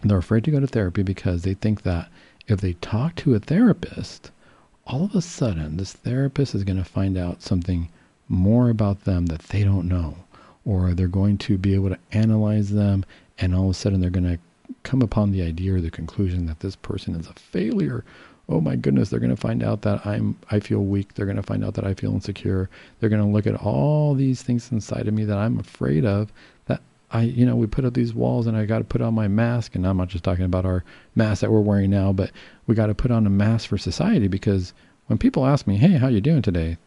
[0.03, 2.09] They're afraid to go to therapy because they think that
[2.45, 4.31] if they talk to a therapist,
[4.85, 7.87] all of a sudden this therapist is going to find out something
[8.27, 10.17] more about them that they don't know.
[10.65, 13.05] Or they're going to be able to analyze them,
[13.37, 14.39] and all of a sudden they're going to
[14.87, 18.03] come upon the idea or the conclusion that this person is a failure
[18.49, 21.13] oh my goodness, they're going to find out that I'm I feel weak.
[21.13, 22.69] They're going to find out that I feel insecure.
[22.99, 26.31] They're going to look at all these things inside of me that I'm afraid of.
[26.65, 29.13] That I, you know, we put up these walls, and I got to put on
[29.13, 29.75] my mask.
[29.75, 30.83] And I'm not just talking about our
[31.15, 32.31] mask that we're wearing now, but
[32.67, 34.73] we got to put on a mask for society because
[35.07, 36.77] when people ask me, "Hey, how you doing today?"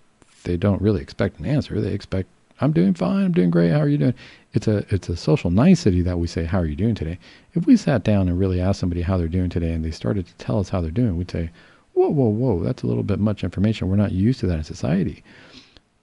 [0.45, 1.83] they don't really expect an answer.
[1.83, 2.31] They expect
[2.61, 3.25] I'm doing fine.
[3.25, 3.71] I'm doing great.
[3.71, 4.15] How are you doing?
[4.53, 7.19] It's a it's a social nicety that we say, "How are you doing today?"
[7.55, 10.27] If we sat down and really asked somebody how they're doing today, and they started
[10.27, 11.51] to tell us how they're doing, we'd say,
[11.95, 12.63] "Whoa, whoa, whoa!
[12.63, 13.89] That's a little bit much information.
[13.89, 15.23] We're not used to that in society."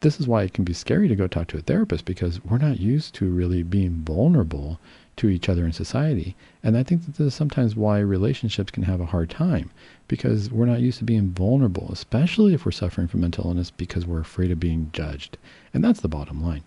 [0.02, 2.60] this is why it can be scary to go talk to a therapist because we're
[2.60, 4.80] not used to really being vulnerable
[5.17, 6.36] to each other in society.
[6.63, 9.71] And I think that this is sometimes why relationships can have a hard time
[10.08, 14.06] because we're not used to being vulnerable, especially if we're suffering from mental illness because
[14.06, 15.38] we're afraid of being judged.
[15.73, 16.63] And that's the bottom line.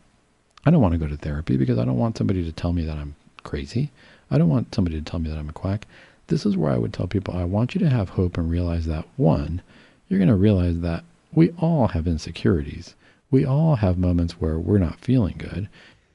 [0.66, 2.84] I don't want to go to therapy because I don't want somebody to tell me
[2.84, 3.90] that I'm crazy.
[4.30, 5.86] I don't want somebody to tell me that I'm a quack.
[6.26, 8.86] This is where I would tell people I want you to have hope and realize
[8.86, 9.62] that one,
[10.08, 12.94] you're going to realize that we all have insecurities.
[13.30, 15.68] We all have moments where we're not feeling good.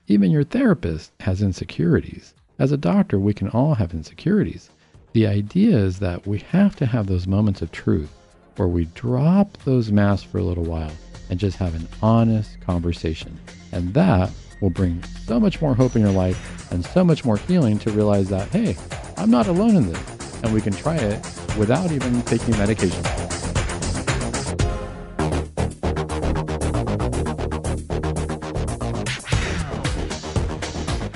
[0.07, 2.35] Even your therapist has insecurities.
[2.59, 4.69] As a doctor, we can all have insecurities.
[5.13, 8.11] The idea is that we have to have those moments of truth
[8.55, 10.91] where we drop those masks for a little while
[11.31, 13.39] and just have an honest conversation.
[13.71, 14.29] And that
[14.61, 17.91] will bring so much more hope in your life and so much more healing to
[17.91, 18.77] realize that, hey,
[19.17, 20.43] I'm not alone in this.
[20.43, 21.15] And we can try it
[21.57, 23.03] without even taking medication.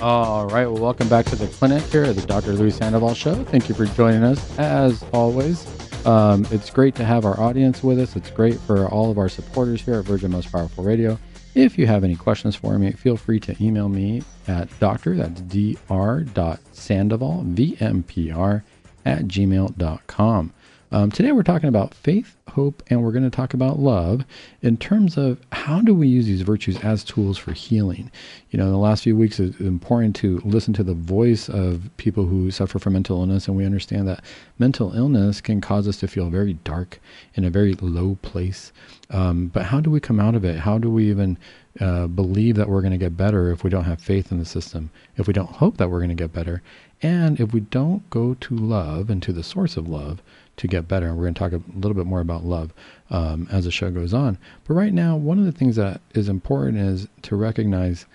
[0.02, 0.66] All right.
[0.66, 2.54] Well, welcome back to the clinic here at the Dr.
[2.54, 3.44] Luis Sandoval Show.
[3.44, 4.58] Thank you for joining us.
[4.58, 5.68] As always,
[6.06, 8.16] um, it's great to have our audience with us.
[8.16, 11.20] It's great for all of our supporters here at Virgin Most Powerful Radio.
[11.54, 15.42] If you have any questions for me, feel free to email me at doctor, that's
[15.42, 18.64] dr.sandoval, V-M-P-R,
[19.06, 20.54] at gmail.com.
[20.92, 24.26] Um, today we're talking about faith, hope, and we're going to talk about love
[24.64, 28.10] in terms of how do we use these virtues as tools for healing.
[28.50, 31.92] You know, in the last few weeks, it's important to listen to the voice of
[31.98, 34.24] people who suffer from mental illness, and we understand that
[34.58, 37.00] mental illness can cause us to feel very dark
[37.36, 38.72] in a very low place.
[39.12, 40.58] Um, but how do we come out of it?
[40.58, 41.38] How do we even
[41.80, 44.46] uh, believe that we're going to get better if we don't have faith in the
[44.46, 44.90] system?
[45.18, 46.64] If we don't hope that we're going to get better?
[47.04, 50.24] And if we don't go to love and to the source of love,
[50.60, 51.08] to get better.
[51.08, 52.74] And we're going to talk a little bit more about love
[53.10, 54.38] um, as the show goes on.
[54.68, 58.06] But right now, one of the things that is important is to recognize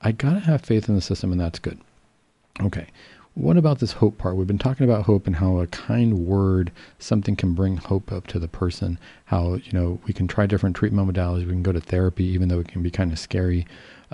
[0.00, 1.80] I got to have faith in the system, and that's good.
[2.60, 2.86] Okay.
[3.32, 4.36] What about this hope part?
[4.36, 8.28] We've been talking about hope and how a kind word, something can bring hope up
[8.28, 8.96] to the person.
[9.24, 11.46] How, you know, we can try different treatment modalities.
[11.46, 13.66] We can go to therapy, even though it can be kind of scary.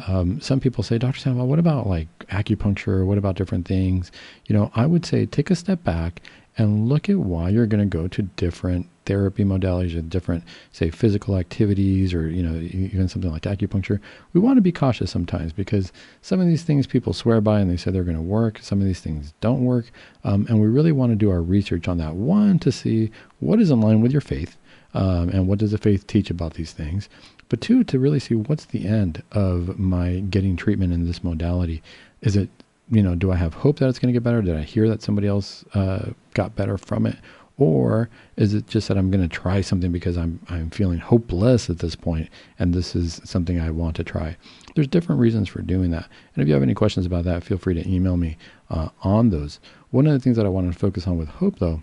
[0.07, 1.19] Um, some people say, Dr.
[1.19, 3.05] Samuel, what about like acupuncture?
[3.05, 4.11] What about different things?
[4.47, 6.23] You know, I would say take a step back
[6.59, 10.91] and look at why you're going to go to different therapy modalities or different, say,
[10.91, 14.01] physical activities or, you know, even something like acupuncture.
[14.33, 17.71] We want to be cautious sometimes because some of these things people swear by and
[17.71, 18.59] they say they're going to work.
[18.61, 19.91] Some of these things don't work.
[20.25, 22.15] Um, and we really want to do our research on that.
[22.15, 24.57] One, to see what is in line with your faith
[24.95, 27.09] um, and what does the faith teach about these things.
[27.49, 31.83] But two, to really see what's the end of my getting treatment in this modality.
[32.21, 32.49] Is it
[32.91, 34.43] you know, do I have hope that it's going to get better?
[34.43, 37.17] Did I hear that somebody else uh, got better from it?
[37.57, 41.69] Or is it just that I'm going to try something because I'm I'm feeling hopeless
[41.69, 44.37] at this point, and this is something I want to try?
[44.75, 46.09] There's different reasons for doing that.
[46.35, 48.39] And if you have any questions about that, feel free to email me
[48.71, 49.61] uh, on those.
[49.91, 51.83] One of the things that I want to focus on with hope, though,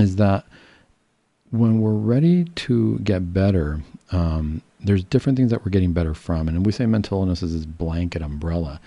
[0.00, 0.44] is that
[1.50, 6.48] when we're ready to get better, um, there's different things that we're getting better from.
[6.48, 8.80] And we say mental illness is this blanket umbrella.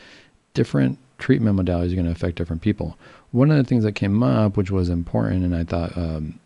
[0.54, 2.98] Different treatment modalities are going to affect different people.
[3.32, 6.40] One of the things that came up, which was important, and I thought um,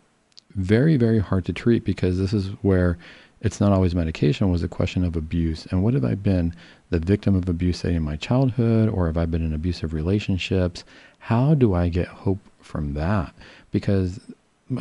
[0.54, 2.96] very, very hard to treat because this is where
[3.40, 5.66] it's not always medication, was the question of abuse.
[5.66, 6.54] And what have I been
[6.90, 10.84] the victim of abuse, say, in my childhood, or have I been in abusive relationships?
[11.18, 13.34] How do I get hope from that?
[13.72, 14.20] Because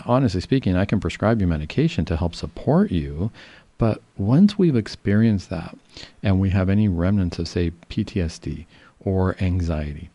[0.05, 3.31] honestly speaking, I can prescribe you medication to help support you.
[3.77, 5.77] But once we've experienced that
[6.23, 8.65] and we have any remnants of, say, PTSD
[9.05, 10.09] or anxiety.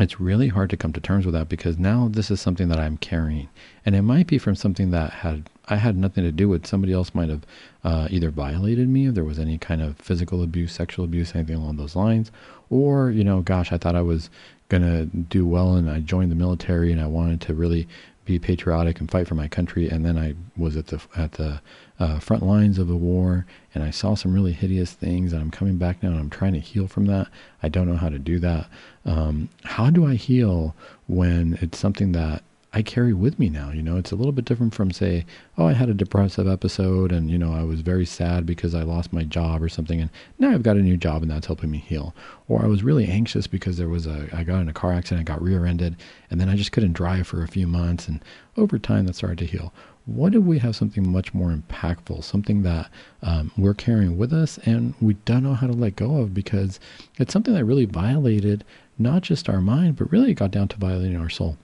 [0.00, 2.80] It's really hard to come to terms with that because now this is something that
[2.80, 3.50] I'm carrying,
[3.84, 6.66] and it might be from something that had I had nothing to do with.
[6.66, 7.42] Somebody else might have
[7.84, 11.56] uh, either violated me if there was any kind of physical abuse, sexual abuse, anything
[11.56, 12.32] along those lines,
[12.70, 14.30] or you know, gosh, I thought I was
[14.70, 17.86] gonna do well and I joined the military and I wanted to really
[18.24, 19.88] be patriotic and fight for my country.
[19.88, 21.60] And then I was at the at the
[22.02, 25.32] uh, front lines of the war, and I saw some really hideous things.
[25.32, 27.28] And I'm coming back now, and I'm trying to heal from that.
[27.62, 28.66] I don't know how to do that.
[29.04, 30.74] Um, how do I heal
[31.06, 32.42] when it's something that
[32.74, 33.70] I carry with me now.
[33.70, 35.26] You know, it's a little bit different from say,
[35.58, 38.82] oh, I had a depressive episode and, you know, I was very sad because I
[38.82, 40.00] lost my job or something.
[40.00, 42.14] And now I've got a new job and that's helping me heal.
[42.48, 45.28] Or I was really anxious because there was a, I got in a car accident,
[45.28, 45.96] I got rear ended
[46.30, 48.08] and then I just couldn't drive for a few months.
[48.08, 48.24] And
[48.56, 49.74] over time that started to heal.
[50.06, 52.90] What if we have something much more impactful, something that
[53.22, 56.80] um, we're carrying with us and we don't know how to let go of because
[57.18, 58.64] it's something that really violated
[58.98, 61.56] not just our mind, but really got down to violating our soul.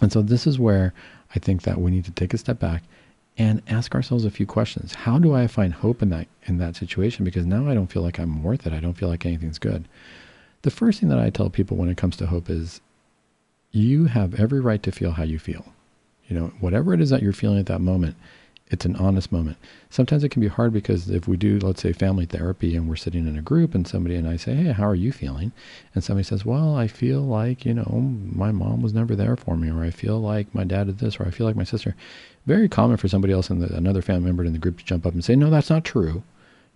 [0.00, 0.94] And so this is where
[1.34, 2.84] I think that we need to take a step back
[3.36, 4.94] and ask ourselves a few questions.
[4.94, 7.24] How do I find hope in that in that situation?
[7.24, 8.72] Because now I don't feel like I'm worth it.
[8.72, 9.86] I don't feel like anything's good.
[10.62, 12.80] The first thing that I tell people when it comes to hope is
[13.70, 15.72] you have every right to feel how you feel.
[16.28, 18.16] You know, whatever it is that you're feeling at that moment,
[18.70, 19.56] it's an honest moment.
[19.88, 22.96] Sometimes it can be hard because if we do, let's say, family therapy and we're
[22.96, 25.52] sitting in a group and somebody and I say, Hey, how are you feeling?
[25.94, 29.56] And somebody says, Well, I feel like, you know, my mom was never there for
[29.56, 31.96] me, or I feel like my dad did this, or I feel like my sister.
[32.46, 35.14] Very common for somebody else the, another family member in the group to jump up
[35.14, 36.22] and say, No, that's not true.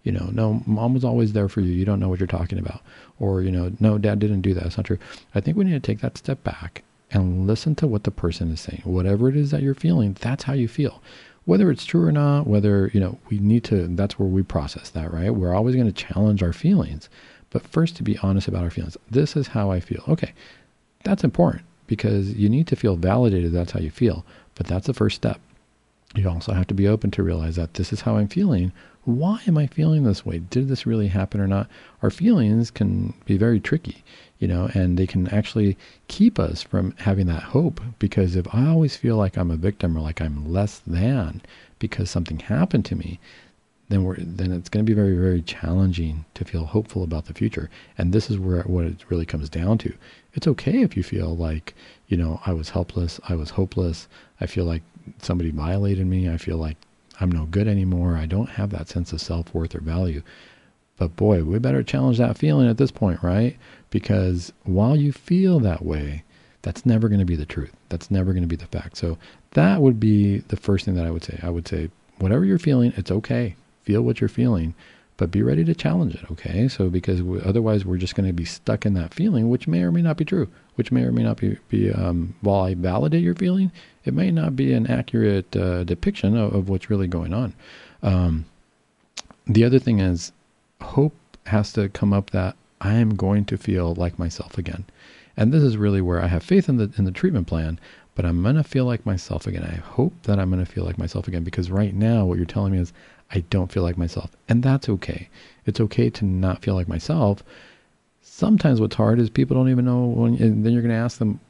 [0.03, 1.73] You know, no, mom was always there for you.
[1.73, 2.81] You don't know what you're talking about.
[3.21, 4.67] Or, you know, no, dad didn't do that.
[4.67, 4.99] It's not true.
[5.35, 8.51] I think we need to take that step back and listen to what the person
[8.51, 8.83] is saying.
[8.85, 11.03] Whatever it is that you're feeling, that's how you feel
[11.45, 14.91] whether it's true or not, whether, you know, we need to, that's where we process
[14.91, 15.35] that, right?
[15.35, 17.09] We're always going to challenge our feelings,
[17.51, 18.97] but first to be honest about our feelings.
[19.11, 20.05] This is how I feel.
[20.09, 20.33] Okay.
[21.05, 23.53] That's important because you need to feel validated.
[23.53, 24.25] That's how you feel.
[24.55, 25.41] But that's the first step.
[26.15, 28.73] You also have to be open to realize that this is how I'm feeling.
[29.05, 30.39] Why am I feeling this way?
[30.39, 31.69] Did this really happen or not?
[32.03, 34.05] Our feelings can be very tricky
[34.43, 37.81] you know, and they can actually keep us from having that hope.
[38.01, 41.43] Because if I always feel like I'm a victim or like I'm less than
[41.79, 43.21] because something happened to me,
[43.89, 47.35] then we're then it's going to be very very challenging to feel hopeful about the
[47.35, 47.71] future.
[47.97, 49.95] And this is where what it really comes down to.
[50.35, 51.73] It's okay if you feel like
[52.09, 54.09] you know I was helpless, I was hopeless,
[54.41, 54.83] I feel like
[55.21, 56.77] somebody violated me, I feel like
[57.21, 60.23] I'm no good anymore, I don't have that sense of self worth or value.
[60.99, 63.57] But boy, we better challenge that feeling at this point, right?
[63.91, 66.25] Because while you feel that way,
[66.63, 67.73] that's never going to be the truth.
[67.89, 68.97] That's never going to be the fact.
[68.97, 69.19] So
[69.53, 71.39] that would be the first thing that I would say.
[71.43, 73.57] I would say, whatever you're feeling, it's okay.
[73.83, 74.75] Feel what you're feeling,
[75.17, 76.31] but be ready to challenge it.
[76.31, 76.69] Okay.
[76.69, 79.83] So because we, otherwise we're just going to be stuck in that feeling, which may
[79.83, 82.75] or may not be true, which may or may not be, be um, while I
[82.75, 83.73] validate your feeling,
[84.05, 87.55] it may not be an accurate uh, depiction of, of, what's really going on.
[88.03, 88.45] Um,
[89.47, 90.33] the other thing is
[90.81, 91.15] hope
[91.47, 94.85] has to come up that I am going to feel like myself again.
[95.37, 97.79] And this is really where I have faith in the in the treatment plan,
[98.15, 99.65] but I'm going to feel like myself again.
[99.65, 102.47] I hope that I'm going to feel like myself again because right now what you're
[102.47, 102.93] telling me is
[103.31, 104.31] I don't feel like myself.
[104.49, 105.29] And that's okay.
[105.65, 107.43] It's okay to not feel like myself.
[108.21, 111.19] Sometimes what's hard is people don't even know when and then you're going to ask
[111.19, 111.41] them,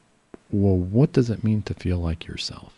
[0.52, 2.74] "Well, what does it mean to feel like yourself?"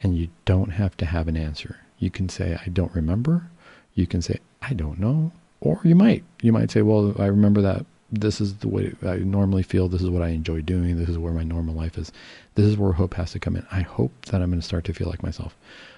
[0.00, 1.80] And you don't have to have an answer.
[1.98, 3.50] You can say, "I don't remember."
[3.94, 6.24] You can say, "I don't know." Or you might.
[6.42, 9.88] You might say, well, I remember that this is the way I normally feel.
[9.88, 10.98] This is what I enjoy doing.
[10.98, 12.12] This is where my normal life is.
[12.54, 13.66] This is where hope has to come in.
[13.72, 15.56] I hope that I'm going to start to feel like myself.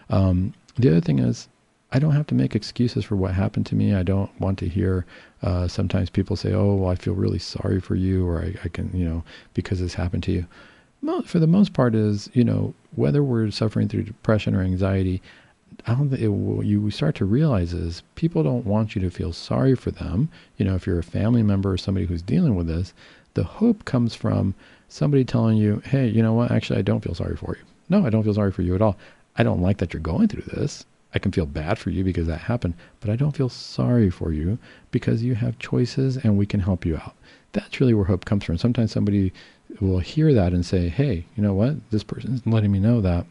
[0.08, 1.48] Um, the other thing is,
[1.90, 3.92] I don't have to make excuses for what happened to me.
[3.94, 5.04] I don't want to hear.
[5.42, 8.68] Uh, sometimes people say, "Oh, well, I feel really sorry for you," or I, I
[8.68, 10.46] can, you know, because this happened to you.
[11.24, 15.20] For the most part, is you know whether we're suffering through depression or anxiety,
[15.86, 19.10] I don't think it, what you start to realize is people don't want you to
[19.10, 20.28] feel sorry for them.
[20.56, 22.94] You know, if you're a family member or somebody who's dealing with this,
[23.34, 24.54] the hope comes from
[24.88, 26.50] somebody telling you, hey, you know what?
[26.50, 27.62] Actually, I don't feel sorry for you.
[27.88, 28.96] No, I don't feel sorry for you at all.
[29.36, 30.86] I don't like that you're going through this.
[31.14, 34.32] I can feel bad for you because that happened, but I don't feel sorry for
[34.32, 34.58] you
[34.90, 37.14] because you have choices and we can help you out.
[37.52, 38.58] That's really where hope comes from.
[38.58, 39.32] Sometimes somebody
[39.80, 41.76] will hear that and say, hey, you know what?
[41.90, 43.26] This person's letting me know that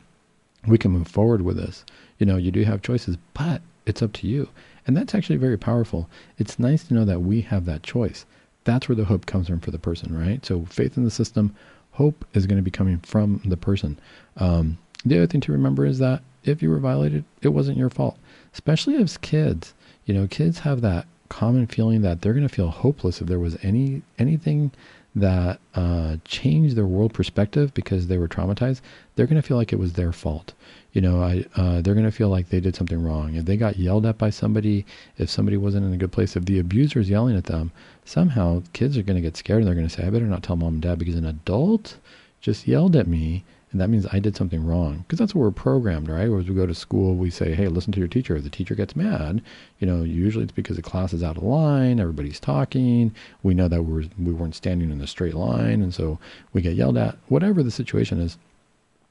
[0.68, 1.86] we can move forward with this.
[2.18, 4.50] You know, you do have choices, but it's up to you.
[4.88, 6.10] And that's actually very powerful.
[6.38, 8.26] It's nice to know that we have that choice.
[8.64, 10.46] That's where the hope comes from for the person, right?
[10.46, 11.56] So faith in the system,
[11.92, 14.00] hope is going to be coming from the person.
[14.38, 17.90] Um, the other thing to remember is that if you were violated, it wasn't your
[17.90, 18.18] fault.
[18.54, 19.74] Especially as kids,
[20.06, 23.40] you know, kids have that common feeling that they're going to feel hopeless if there
[23.40, 24.72] was any anything
[25.16, 28.82] that uh, changed their world perspective because they were traumatized.
[29.16, 30.54] They're going to feel like it was their fault
[30.96, 33.36] you know, I, uh, they're going to feel like they did something wrong.
[33.36, 34.86] If they got yelled at by somebody,
[35.18, 37.74] if somebody wasn't in a good place, if the abuser is yelling at them,
[38.06, 40.42] somehow kids are going to get scared and they're going to say, I better not
[40.42, 41.98] tell mom and dad because an adult
[42.40, 43.44] just yelled at me
[43.76, 45.00] and that means I did something wrong.
[45.00, 46.32] Because that's what we're programmed, right?
[46.32, 48.38] As we go to school, we say, hey, listen to your teacher.
[48.38, 49.42] If the teacher gets mad,
[49.80, 53.68] you know, usually it's because the class is out of line, everybody's talking, we know
[53.68, 56.18] that we're, we weren't standing in a straight line, and so
[56.54, 57.18] we get yelled at.
[57.28, 58.38] Whatever the situation is,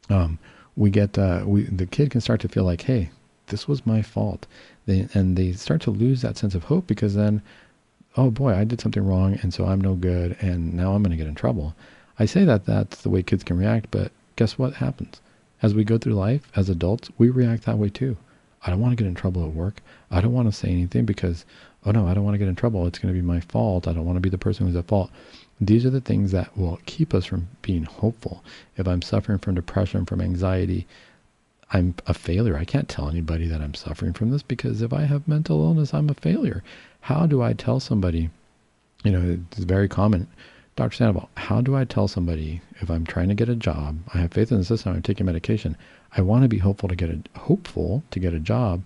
[0.09, 0.39] um,
[0.77, 3.11] we get uh, we the kid can start to feel like, hey,
[3.49, 4.47] this was my fault,
[4.87, 7.43] they, and they start to lose that sense of hope because then,
[8.17, 11.11] oh boy, I did something wrong, and so I'm no good, and now I'm going
[11.11, 11.77] to get in trouble.
[12.19, 15.21] I say that that's the way kids can react, but guess what happens?
[15.63, 18.17] As we go through life as adults, we react that way too.
[18.67, 19.83] I don't want to get in trouble at work.
[20.11, 21.45] I don't want to say anything because,
[21.85, 22.87] oh no, I don't want to get in trouble.
[22.87, 23.87] It's going to be my fault.
[23.87, 25.11] I don't want to be the person who's at fault.
[25.61, 28.43] These are the things that will keep us from being hopeful.
[28.77, 30.87] If I'm suffering from depression, from anxiety,
[31.71, 32.57] I'm a failure.
[32.57, 35.95] I can't tell anybody that I'm suffering from this because if I have mental illness,
[35.95, 36.63] I'm a failure.
[37.01, 38.31] How do I tell somebody?
[39.05, 40.27] You know, it's very common.
[40.77, 40.97] Dr.
[40.97, 44.33] Sandoval, how do I tell somebody if I'm trying to get a job, I have
[44.33, 45.77] faith in the system, I'm taking medication,
[46.17, 48.83] I want to be hopeful to get a hopeful to get a job,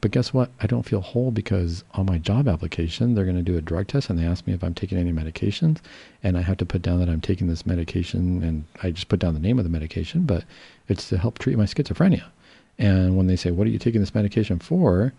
[0.00, 0.50] but guess what?
[0.60, 3.88] I don't feel whole because on my job application, they're going to do a drug
[3.88, 5.78] test and they ask me if I'm taking any medications.
[6.22, 9.18] And I have to put down that I'm taking this medication and I just put
[9.18, 10.44] down the name of the medication, but
[10.88, 12.24] it's to help treat my schizophrenia.
[12.78, 15.12] And when they say, What are you taking this medication for?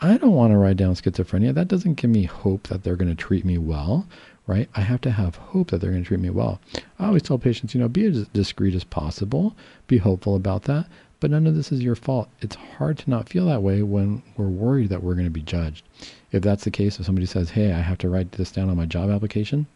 [0.00, 1.54] I don't want to write down schizophrenia.
[1.54, 4.06] That doesn't give me hope that they're going to treat me well,
[4.48, 4.68] right?
[4.74, 6.58] I have to have hope that they're going to treat me well.
[6.98, 9.54] I always tell patients, you know, be as discreet as possible,
[9.86, 10.86] be hopeful about that,
[11.20, 12.28] but none of this is your fault.
[12.40, 15.42] It's hard to not feel that way when we're worried that we're going to be
[15.42, 15.84] judged.
[16.32, 18.76] If that's the case, if somebody says, hey, I have to write this down on
[18.76, 19.66] my job application,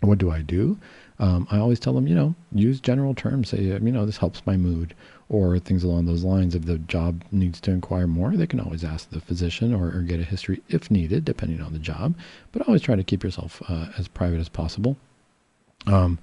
[0.00, 0.78] what do I do?
[1.18, 3.48] Um, I always tell them, you know, use general terms.
[3.50, 4.94] Say, you know, this helps my mood,
[5.28, 6.54] or things along those lines.
[6.54, 10.02] If the job needs to inquire more, they can always ask the physician or, or
[10.02, 12.14] get a history if needed, depending on the job.
[12.52, 14.96] But always try to keep yourself uh, as private as possible.
[15.86, 16.18] Um,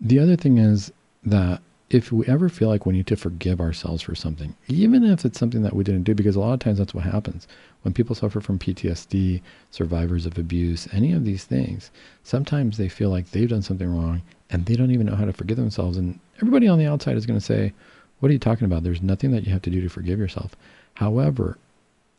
[0.00, 0.92] the other thing is
[1.24, 1.60] that
[1.90, 5.38] if we ever feel like we need to forgive ourselves for something, even if it's
[5.38, 7.48] something that we didn't do, because a lot of times that's what happens
[7.82, 11.90] when people suffer from PTSD, survivors of abuse, any of these things,
[12.22, 15.32] sometimes they feel like they've done something wrong and they don't even know how to
[15.32, 15.96] forgive themselves.
[15.96, 17.72] And everybody on the outside is going to say,
[18.20, 18.82] What are you talking about?
[18.82, 20.54] There's nothing that you have to do to forgive yourself.
[20.94, 21.58] However,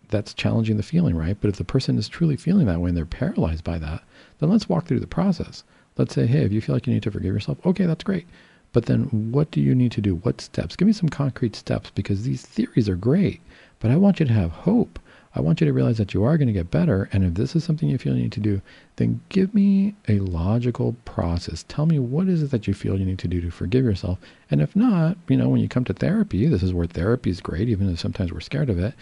[0.10, 1.38] that's challenging the feeling, right?
[1.40, 4.04] But if the person is truly feeling that way and they're paralyzed by that,
[4.40, 5.64] then let's walk through the process.
[5.98, 8.28] Let's say, Hey, if you feel like you need to forgive yourself, okay, that's great.
[8.74, 10.16] But then what do you need to do?
[10.16, 10.76] What steps?
[10.76, 13.42] Give me some concrete steps because these theories are great,
[13.80, 15.00] but I want you to have hope.
[15.34, 17.10] I want you to realize that you are going to get better.
[17.14, 18.62] And if this is something you feel you need to do,
[18.98, 21.64] then give me a logical process.
[21.68, 24.20] Tell me what is it that you feel you need to do to forgive yourself.
[24.50, 27.40] And if not, you know, when you come to therapy, this is where therapy is
[27.40, 28.94] great, even if sometimes we're scared of it,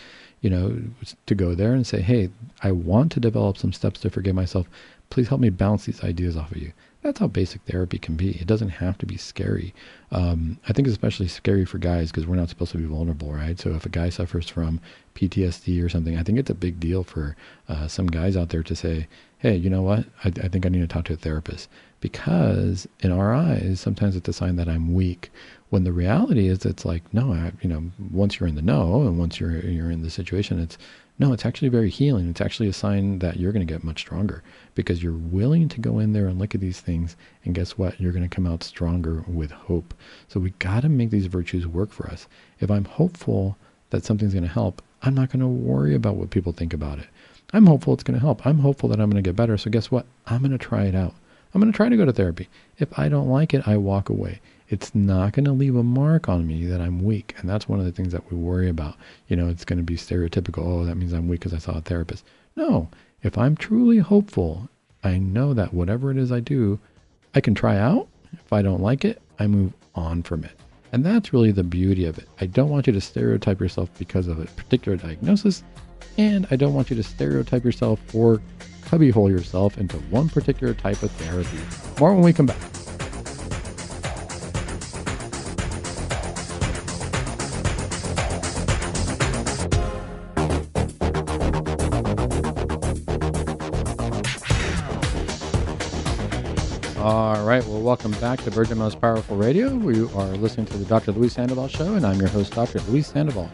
[0.41, 0.79] you know,
[1.25, 2.29] to go there and say, hey,
[2.61, 4.67] I want to develop some steps to forgive myself.
[5.09, 8.31] Please help me bounce these ideas off of you that's how basic therapy can be.
[8.31, 9.73] It doesn't have to be scary.
[10.11, 13.31] Um, I think it's especially scary for guys because we're not supposed to be vulnerable,
[13.31, 13.57] right?
[13.57, 14.81] So if a guy suffers from
[15.15, 17.37] PTSD or something, I think it's a big deal for
[17.69, 20.05] uh, some guys out there to say, hey, you know what?
[20.25, 21.69] I, I think I need to talk to a therapist
[21.99, 25.31] because in our eyes, sometimes it's a sign that I'm weak.
[25.69, 29.01] When the reality is, it's like, no, I, you know, once you're in the know
[29.01, 30.77] and once you're you're in the situation, it's
[31.19, 32.29] no, it's actually very healing.
[32.29, 34.41] It's actually a sign that you're going to get much stronger
[34.73, 37.17] because you're willing to go in there and look at these things.
[37.43, 37.99] And guess what?
[37.99, 39.93] You're going to come out stronger with hope.
[40.29, 42.27] So we got to make these virtues work for us.
[42.61, 43.57] If I'm hopeful
[43.89, 46.99] that something's going to help, I'm not going to worry about what people think about
[46.99, 47.07] it.
[47.51, 48.45] I'm hopeful it's going to help.
[48.45, 49.57] I'm hopeful that I'm going to get better.
[49.57, 50.05] So guess what?
[50.25, 51.15] I'm going to try it out.
[51.53, 52.47] I'm going to try to go to therapy.
[52.77, 54.39] If I don't like it, I walk away
[54.69, 57.33] it's not going to leave a mark on me that I'm weak.
[57.37, 58.95] And that's one of the things that we worry about.
[59.27, 60.63] You know, it's going to be stereotypical.
[60.65, 62.23] Oh, that means I'm weak because I saw a therapist.
[62.55, 62.89] No,
[63.23, 64.69] if I'm truly hopeful,
[65.03, 66.79] I know that whatever it is I do,
[67.33, 68.07] I can try out.
[68.31, 70.51] If I don't like it, I move on from it.
[70.91, 72.27] And that's really the beauty of it.
[72.39, 75.63] I don't want you to stereotype yourself because of a particular diagnosis,
[76.17, 78.41] and I don't want you to stereotype yourself or
[78.89, 81.59] cubbyhole yourself into one particular type of therapy.
[81.99, 82.57] More when we come back.
[96.97, 97.63] All right.
[97.65, 99.75] Well, welcome back to Virgin Most Powerful Radio.
[99.75, 101.11] We are listening to the Dr.
[101.11, 102.79] Luis Sandoval Show, and I'm your host, Dr.
[102.89, 103.51] Luis Sandoval.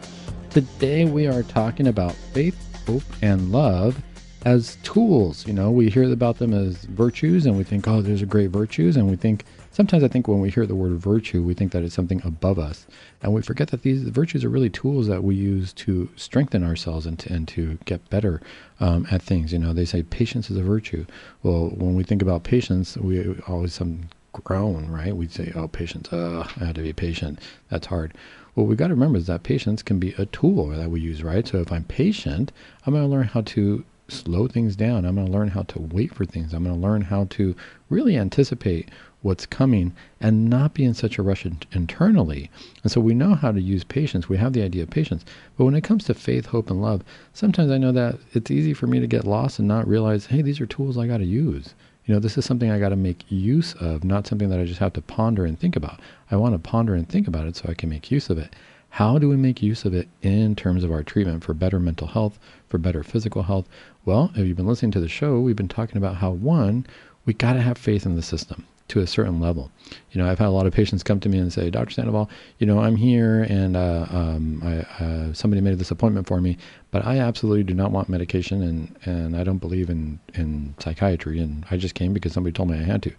[0.48, 2.56] Today, we are talking about faith,
[2.86, 4.02] hope, and love
[4.46, 5.44] as tools.
[5.44, 8.50] You know, we hear about them as virtues, and we think, oh, those are great
[8.50, 11.72] virtues, and we think sometimes I think when we hear the word virtue, we think
[11.72, 12.86] that it's something above us.
[13.22, 17.06] And we forget that these virtues are really tools that we use to strengthen ourselves
[17.06, 18.40] and to, and to get better
[18.78, 19.52] um, at things.
[19.52, 21.06] You know, they say patience is a virtue.
[21.42, 25.16] Well, when we think about patience, we always some groan, right?
[25.16, 27.40] We'd say, oh, patience, uh, I had to be patient.
[27.68, 28.14] That's hard.
[28.54, 31.24] What we got to remember is that patience can be a tool that we use,
[31.24, 31.46] right?
[31.48, 32.52] So if I'm patient,
[32.86, 35.04] I'm going to learn how to slow things down.
[35.04, 36.52] I'm going to learn how to wait for things.
[36.52, 37.54] I'm going to learn how to
[37.88, 38.90] really anticipate
[39.22, 42.50] what's coming and not be in such a rush in- internally.
[42.82, 44.28] And so we know how to use patience.
[44.28, 45.24] We have the idea of patience.
[45.56, 47.02] But when it comes to faith, hope, and love,
[47.32, 50.42] sometimes I know that it's easy for me to get lost and not realize, hey,
[50.42, 51.74] these are tools I got to use.
[52.04, 54.64] You know, this is something I got to make use of, not something that I
[54.64, 56.00] just have to ponder and think about.
[56.30, 58.54] I want to ponder and think about it so I can make use of it.
[58.96, 62.06] How do we make use of it in terms of our treatment for better mental
[62.06, 63.68] health, for better physical health?
[64.06, 66.86] Well, if you've been listening to the show, we've been talking about how one,
[67.26, 69.70] we got to have faith in the system to a certain level.
[70.12, 71.90] You know, I've had a lot of patients come to me and say, Dr.
[71.90, 76.40] Sandoval, you know, I'm here and uh, um, I, uh, somebody made this appointment for
[76.40, 76.56] me,
[76.90, 81.38] but I absolutely do not want medication and, and I don't believe in, in psychiatry.
[81.38, 83.12] And I just came because somebody told me I had to.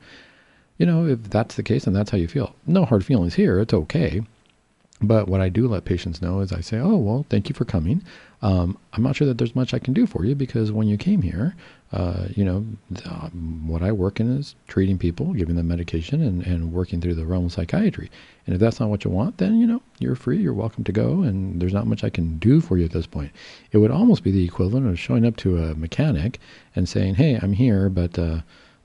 [0.80, 3.59] You know, if that's the case and that's how you feel, no hard feelings here.
[3.59, 4.23] It's okay.
[5.00, 7.66] But what I do let patients know is I say, oh, well, thank you for
[7.66, 8.04] coming.
[8.41, 10.98] Um, I'm not sure that there's much I can do for you because when you
[10.98, 11.56] came here,
[11.91, 12.66] uh, you know,
[13.06, 17.16] um, what I work in is treating people, giving them medication, and, and working through
[17.16, 18.10] the realm of psychiatry.
[18.45, 20.91] And if that's not what you want, then, you know, you're free, you're welcome to
[20.91, 23.32] go, and there's not much I can do for you at this point.
[23.72, 26.39] It would almost be the equivalent of showing up to a mechanic
[26.76, 28.41] and saying, hey, I'm here, but uh,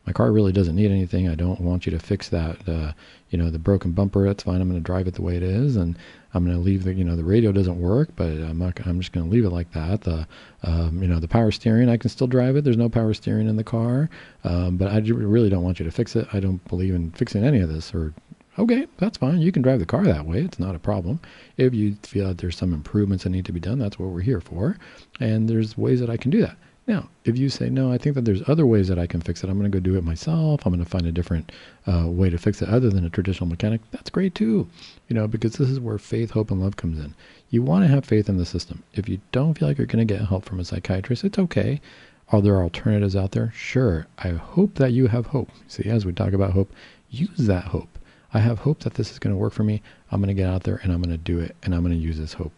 [0.07, 1.29] my car really doesn't need anything.
[1.29, 2.93] I don't want you to fix that, uh,
[3.31, 4.27] you know, the broken bumper.
[4.27, 4.61] That's fine.
[4.61, 5.97] I'm going to drive it the way it is, and
[6.35, 8.85] I'm going to leave the, you know, the radio doesn't work, but I'm not.
[8.85, 10.01] I'm just going to leave it like that.
[10.01, 10.27] The,
[10.65, 12.65] um, you know, the power steering, I can still drive it.
[12.65, 14.11] There's no power steering in the car,
[14.43, 16.27] um, but I really don't want you to fix it.
[16.33, 17.95] I don't believe in fixing any of this.
[17.95, 18.13] Or,
[18.59, 19.41] okay, that's fine.
[19.41, 20.41] You can drive the car that way.
[20.41, 21.21] It's not a problem.
[21.59, 24.21] If you feel that there's some improvements that need to be done, that's what we're
[24.21, 24.79] here for.
[25.21, 26.57] And there's ways that I can do that.
[26.93, 29.43] Now, if you say, no, I think that there's other ways that I can fix
[29.43, 30.67] it, I'm going to go do it myself.
[30.67, 31.51] I'm going to find a different
[31.87, 33.81] uh, way to fix it other than a traditional mechanic.
[33.93, 34.69] That's great too,
[35.09, 37.15] you know, because this is where faith, hope, and love comes in.
[37.49, 38.83] You want to have faith in the system.
[38.93, 41.81] If you don't feel like you're going to get help from a psychiatrist, it's okay.
[42.29, 43.53] Are there alternatives out there?
[43.57, 44.07] Sure.
[44.19, 45.49] I hope that you have hope.
[45.69, 46.75] See, as we talk about hope,
[47.09, 47.99] use that hope.
[48.35, 49.81] I have hope that this is going to work for me.
[50.11, 51.95] I'm going to get out there and I'm going to do it and I'm going
[51.95, 52.53] to use this hope.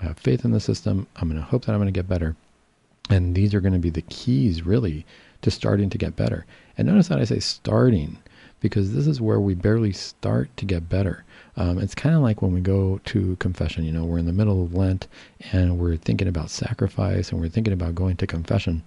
[0.00, 1.08] I have faith in the system.
[1.16, 2.36] I'm going to hope that I'm going to get better
[3.10, 5.04] and these are going to be the keys, really,
[5.42, 6.46] to starting to get better.
[6.78, 8.18] And notice that I say starting,
[8.60, 11.24] because this is where we barely start to get better.
[11.56, 13.84] Um, it's kind of like when we go to confession.
[13.84, 15.08] You know, we're in the middle of Lent
[15.52, 18.82] and we're thinking about sacrifice and we're thinking about going to confession.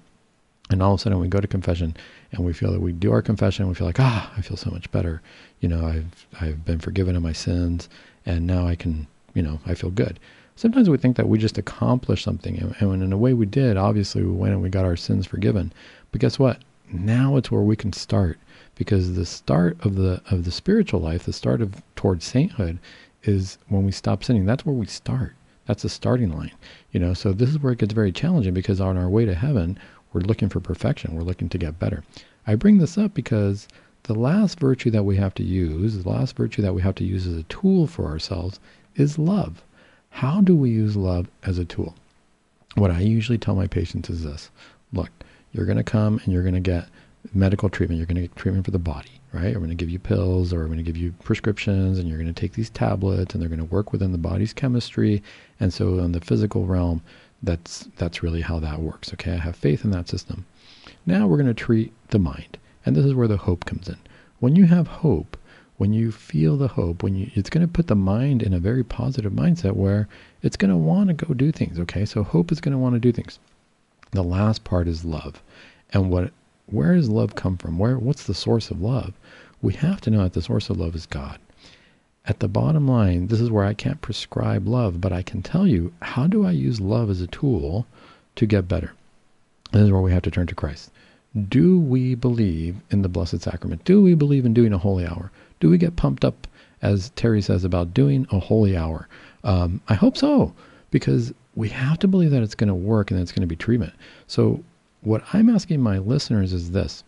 [0.71, 1.95] And all of a sudden we go to confession
[2.31, 4.71] and we feel that we do our confession we feel like, ah, I feel so
[4.71, 5.21] much better.
[5.59, 7.87] You know, I've, I've been forgiven of my sins
[8.25, 9.05] and now I can,
[9.35, 10.19] you know, I feel good
[10.55, 12.73] sometimes we think that we just accomplished something.
[12.79, 15.73] And, in a way we did, obviously we went and we got our sins forgiven.
[16.11, 16.61] But guess what?
[16.91, 18.37] Now it's where we can start
[18.75, 22.79] because the start of the of the spiritual life, the start of towards sainthood
[23.23, 24.45] is when we stop sinning.
[24.45, 25.33] That's where we start.
[25.65, 26.51] That's the starting line.
[26.91, 29.33] You know, so this is where it gets very challenging because on our way to
[29.33, 29.79] heaven,
[30.13, 31.15] we're looking for perfection.
[31.15, 32.03] We're looking to get better.
[32.45, 33.67] I bring this up because
[34.03, 37.03] the last virtue that we have to use, the last virtue that we have to
[37.03, 38.59] use as a tool for ourselves
[38.95, 39.63] is love.
[40.15, 41.93] How do we use love as a tool?
[42.75, 44.49] What I usually tell my patients is this
[44.93, 45.09] look,
[45.51, 46.87] you're going to come and you're going to get
[47.33, 47.97] medical treatment.
[47.97, 49.47] You're going to get treatment for the body, right?
[49.47, 52.17] I'm going to give you pills or I'm going to give you prescriptions and you're
[52.17, 55.21] going to take these tablets and they're going to work within the body's chemistry.
[55.59, 57.01] And so in the physical realm,
[57.43, 59.11] that's that's really how that works.
[59.11, 60.45] Okay, I have faith in that system.
[61.05, 62.57] Now we're going to treat the mind.
[62.85, 63.97] And this is where the hope comes in.
[64.39, 65.35] When you have hope,
[65.77, 68.59] when you feel the hope, when you, it's going to put the mind in a
[68.59, 70.07] very positive mindset where
[70.41, 71.79] it's going to want to go do things.
[71.79, 73.39] Okay, so hope is going to want to do things.
[74.11, 75.41] The last part is love,
[75.91, 76.31] and what,
[76.67, 77.77] where does love come from?
[77.77, 79.13] Where, what's the source of love?
[79.61, 81.39] We have to know that the source of love is God.
[82.27, 85.67] At the bottom line, this is where I can't prescribe love, but I can tell
[85.67, 87.85] you how do I use love as a tool
[88.35, 88.93] to get better.
[89.71, 90.91] This is where we have to turn to Christ.
[91.49, 93.83] Do we believe in the Blessed Sacrament?
[93.83, 95.31] Do we believe in doing a holy hour?
[95.65, 96.47] Do we get pumped up,
[96.83, 99.07] as Terry says, about doing a holy hour?
[99.43, 100.53] Um, I hope so,
[100.91, 103.47] because we have to believe that it's going to work and that it's going to
[103.47, 103.93] be treatment.
[104.27, 104.63] So,
[105.01, 107.03] what I'm asking my listeners is this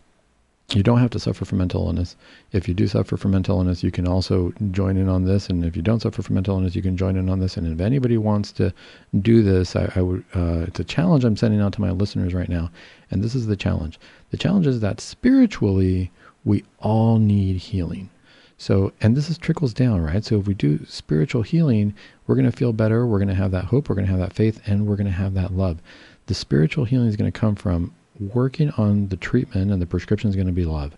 [0.74, 2.16] you don't have to suffer from mental illness.
[2.52, 5.50] If you do suffer from mental illness, you can also join in on this.
[5.50, 7.58] And if you don't suffer from mental illness, you can join in on this.
[7.58, 8.74] And if anybody wants to
[9.22, 10.24] do this, I, I would.
[10.34, 12.72] Uh, it's a challenge I'm sending out to my listeners right now.
[13.12, 14.00] And this is the challenge.
[14.32, 16.10] The challenge is that spiritually,
[16.44, 18.10] we all need healing.
[18.58, 20.26] So, and this is trickles down, right?
[20.26, 21.94] So if we do spiritual healing,
[22.26, 23.06] we're going to feel better.
[23.06, 23.88] We're going to have that hope.
[23.88, 25.78] We're going to have that faith, and we're going to have that love.
[26.26, 30.30] The spiritual healing is going to come from working on the treatment, and the prescription
[30.30, 30.98] is going to be love.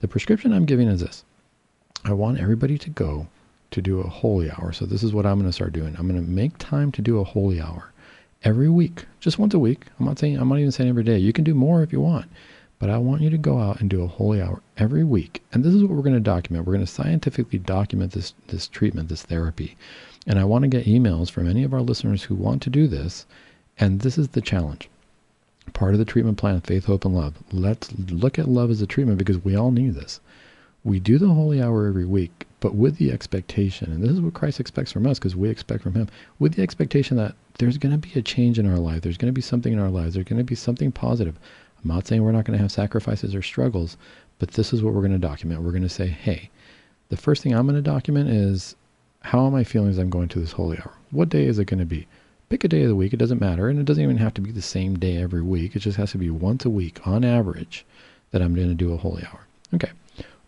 [0.00, 1.24] The prescription I'm giving is this:
[2.04, 3.26] I want everybody to go
[3.70, 4.72] to do a holy hour.
[4.72, 5.94] So this is what I'm going to start doing.
[5.98, 7.92] I'm going to make time to do a holy hour
[8.44, 9.86] every week, just once a week.
[9.98, 11.18] I'm not saying I'm not even saying every day.
[11.18, 12.26] You can do more if you want.
[12.84, 15.42] But I want you to go out and do a holy hour every week.
[15.54, 16.66] And this is what we're going to document.
[16.66, 19.74] We're going to scientifically document this, this treatment, this therapy.
[20.26, 22.86] And I want to get emails from any of our listeners who want to do
[22.86, 23.24] this.
[23.78, 24.90] And this is the challenge.
[25.72, 27.42] Part of the treatment plan, faith, hope, and love.
[27.50, 30.20] Let's look at love as a treatment because we all need this.
[30.84, 34.34] We do the holy hour every week, but with the expectation, and this is what
[34.34, 36.08] Christ expects from us because we expect from Him,
[36.38, 39.00] with the expectation that there's going to be a change in our life.
[39.00, 40.12] There's going to be something in our lives.
[40.12, 41.38] There's going to be something positive
[41.84, 43.96] I'm not saying we're not going to have sacrifices or struggles,
[44.38, 45.62] but this is what we're going to document.
[45.62, 46.50] We're going to say, hey,
[47.10, 48.74] the first thing I'm going to document is
[49.20, 50.92] how am I feeling as I'm going to this holy hour?
[51.10, 52.06] What day is it going to be?
[52.48, 53.12] Pick a day of the week.
[53.12, 53.68] It doesn't matter.
[53.68, 55.76] And it doesn't even have to be the same day every week.
[55.76, 57.84] It just has to be once a week on average
[58.30, 59.40] that I'm going to do a holy hour.
[59.74, 59.90] Okay.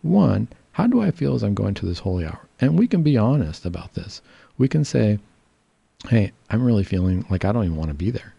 [0.01, 2.41] One, how do I feel as I'm going to this holy hour?
[2.59, 4.21] And we can be honest about this.
[4.57, 5.19] We can say,
[6.09, 8.33] hey, I'm really feeling like I don't even want to be there.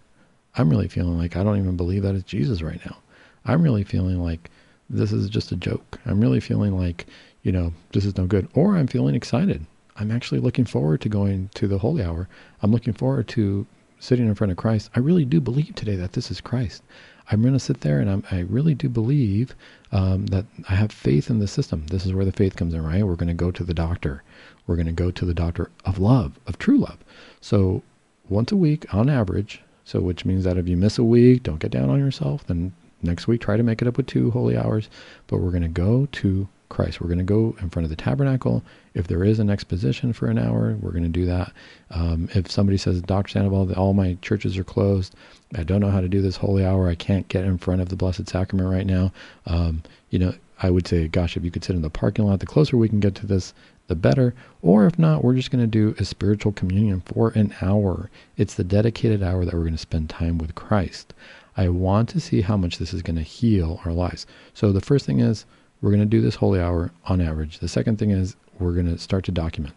[0.59, 2.97] I'm really feeling like I don't even believe that it's Jesus right now.
[3.45, 4.51] I'm really feeling like
[4.91, 6.01] this is just a joke.
[6.05, 7.07] I'm really feeling like,
[7.43, 8.49] you know, this is no good.
[8.55, 9.65] Or I'm feeling excited.
[9.97, 12.29] I'm actually looking forward to going to the holy hour.
[12.63, 13.67] I'm looking forward to
[14.01, 14.91] sitting in front of Christ.
[14.97, 16.83] I really do believe today that this is Christ.
[17.31, 19.55] I'm going to sit there and I'm, i really do believe
[19.93, 21.87] um, that I have faith in the system.
[21.87, 23.05] This is where the faith comes in, right?
[23.07, 24.23] We're going to go to the doctor.
[24.67, 26.99] We're going to go to the doctor of love, of true love.
[27.41, 27.83] So
[28.29, 31.61] once a week on average, so which means that if you miss a week, don't
[31.61, 32.47] get down on yourself.
[32.47, 34.91] Then next week, try to make it up with two holy hours.
[35.29, 37.01] But we're going to go to Christ.
[37.01, 38.63] We're going to go in front of the tabernacle.
[38.93, 41.55] If there is an exposition for an hour, we're going to do that.
[41.91, 43.31] Um, if somebody says, Dr.
[43.31, 45.15] Sandoval, all my churches are closed,
[45.57, 47.89] I don't know how to do this holy hour, I can't get in front of
[47.89, 49.11] the Blessed Sacrament right now,
[49.47, 52.41] um, you know, I would say, gosh, if you could sit in the parking lot,
[52.41, 53.55] the closer we can get to this,
[53.89, 54.35] the better.
[54.63, 58.09] Or if not, we're just going to do a spiritual communion for an hour.
[58.37, 61.13] It's the dedicated hour that we're going to spend time with Christ.
[61.57, 64.27] I want to see how much this is going to heal our lives.
[64.55, 65.45] So the first thing is
[65.83, 67.59] we're going to do this holy hour on average.
[67.59, 69.75] The second thing is we're going to start to document.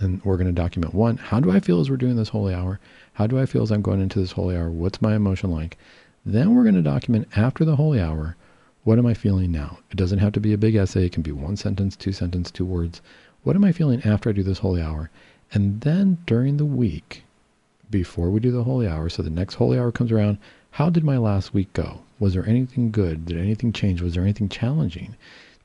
[0.00, 2.54] And we're going to document one, how do I feel as we're doing this holy
[2.54, 2.78] hour?
[3.14, 4.70] How do I feel as I'm going into this holy hour?
[4.70, 5.76] What's my emotion like?
[6.24, 8.36] Then we're going to document after the holy hour,
[8.84, 9.78] what am I feeling now?
[9.90, 11.06] It doesn't have to be a big essay.
[11.06, 13.02] It can be one sentence, two sentence, two words.
[13.42, 15.10] What am I feeling after I do this holy hour?
[15.52, 17.24] And then during the week,
[17.90, 20.36] before we do the holy hour, so the next holy hour comes around,
[20.72, 22.02] how did my last week go?
[22.18, 23.24] Was there anything good?
[23.24, 24.02] Did anything change?
[24.02, 25.16] Was there anything challenging?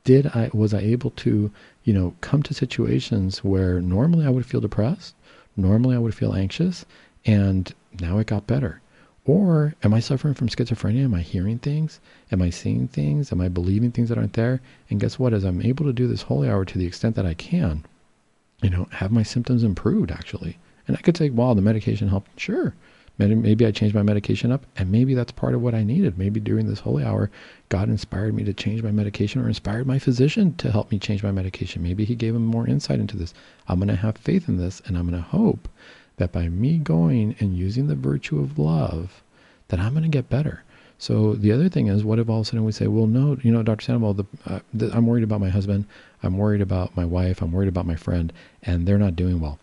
[0.05, 1.51] Did I was I able to,
[1.83, 5.13] you know, come to situations where normally I would feel depressed,
[5.57, 6.85] normally I would feel anxious,
[7.25, 8.81] and now it got better.
[9.25, 11.05] Or am I suffering from schizophrenia?
[11.05, 11.99] Am I hearing things?
[12.31, 13.31] Am I seeing things?
[13.31, 14.61] Am I believing things that aren't there?
[14.89, 15.33] And guess what?
[15.33, 17.83] As I'm able to do this holy hour to the extent that I can,
[18.61, 20.57] you know, have my symptoms improved actually.
[20.87, 22.39] And I could say, wow, the medication helped.
[22.39, 22.75] Sure.
[23.17, 26.17] Maybe I changed my medication up, and maybe that's part of what I needed.
[26.17, 27.31] Maybe during this holy hour,
[27.69, 31.23] God inspired me to change my medication or inspired my physician to help me change
[31.23, 31.81] my medication.
[31.81, 33.33] Maybe he gave him more insight into this.
[33.69, 35.69] I'm going to have faith in this, and I'm going to hope
[36.17, 39.21] that by me going and using the virtue of love,
[39.67, 40.63] that I'm going to get better.
[40.97, 43.37] So the other thing is, what if all of a sudden we say, well, no,
[43.43, 43.83] you know, Dr.
[43.83, 45.85] Sandoval, the, uh, the, I'm worried about my husband,
[46.23, 48.31] I'm worried about my wife, I'm worried about my friend,
[48.63, 49.59] and they're not doing well.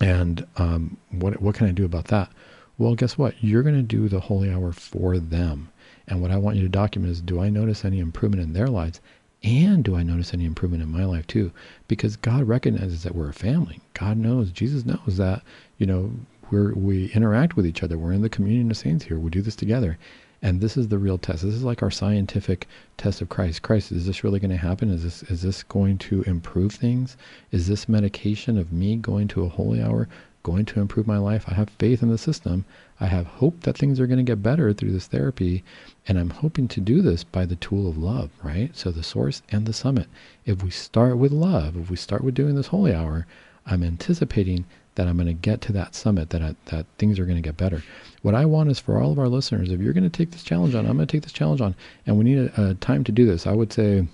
[0.00, 2.30] And um, what what can I do about that?
[2.78, 3.34] Well, guess what?
[3.40, 5.68] You're going to do the holy hour for them.
[6.08, 8.68] And what I want you to document is, do I notice any improvement in their
[8.68, 9.00] lives?
[9.44, 11.52] And do I notice any improvement in my life too?
[11.88, 13.80] Because God recognizes that we're a family.
[13.94, 15.42] God knows, Jesus knows that,
[15.82, 16.12] you know,
[16.52, 17.98] we're, we interact with each other.
[17.98, 19.18] We're in the communion of saints here.
[19.18, 19.98] We do this together.
[20.40, 21.42] And this is the real test.
[21.42, 23.62] This is like our scientific test of Christ.
[23.62, 24.90] Christ, is this really going to happen?
[24.90, 27.16] Is this is this going to improve things?
[27.50, 30.08] Is this medication of me going to a holy hour
[30.44, 31.46] going to improve my life?
[31.48, 32.64] I have faith in the system.
[33.00, 35.64] I have hope that things are going to get better through this therapy.
[36.06, 38.70] And I'm hoping to do this by the tool of love, right?
[38.76, 40.06] So the source and the summit.
[40.46, 43.26] If we start with love, if we start with doing this holy hour,
[43.66, 44.64] I'm anticipating
[44.94, 47.42] that I'm going to get to that summit, that I, that things are going to
[47.42, 47.82] get better.
[48.22, 50.42] What I want is for all of our listeners, if you're going to take this
[50.42, 51.74] challenge on, I'm going to take this challenge on,
[52.06, 53.46] and we need a, a time to do this.
[53.46, 54.06] I would say,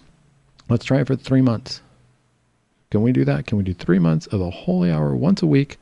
[0.68, 1.82] let's try it for three months.
[2.90, 3.46] Can we do that?
[3.46, 5.78] Can we do three months of a holy hour once a week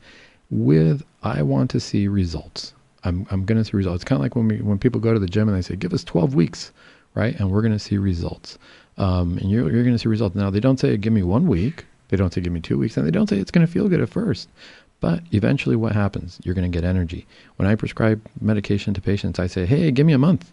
[0.49, 2.73] with I want to see results?
[3.03, 4.01] I'm, I'm going to see results.
[4.01, 5.75] It's kind of like when we when people go to the gym and they say,
[5.75, 6.73] give us 12 weeks,
[7.15, 7.39] right?
[7.39, 8.57] And we're going to see results.
[8.97, 10.35] Um, and you're, you're going to see results.
[10.35, 11.85] Now, they don't say, give me one week.
[12.09, 12.97] They don't say, give me two weeks.
[12.97, 14.49] And they don't say it's going to feel good at first.
[14.99, 16.39] But eventually, what happens?
[16.43, 17.27] You're going to get energy.
[17.57, 20.51] When I prescribe medication to patients, I say, "Hey, give me a month.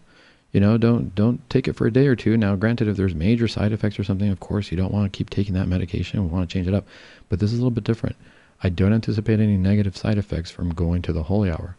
[0.51, 2.37] You know, don't don't take it for a day or two.
[2.37, 5.17] Now, granted, if there's major side effects or something, of course, you don't want to
[5.17, 6.23] keep taking that medication.
[6.23, 6.85] We want to change it up.
[7.27, 8.15] But this is a little bit different.
[8.63, 11.75] I don't anticipate any negative side effects from going to the holy hour,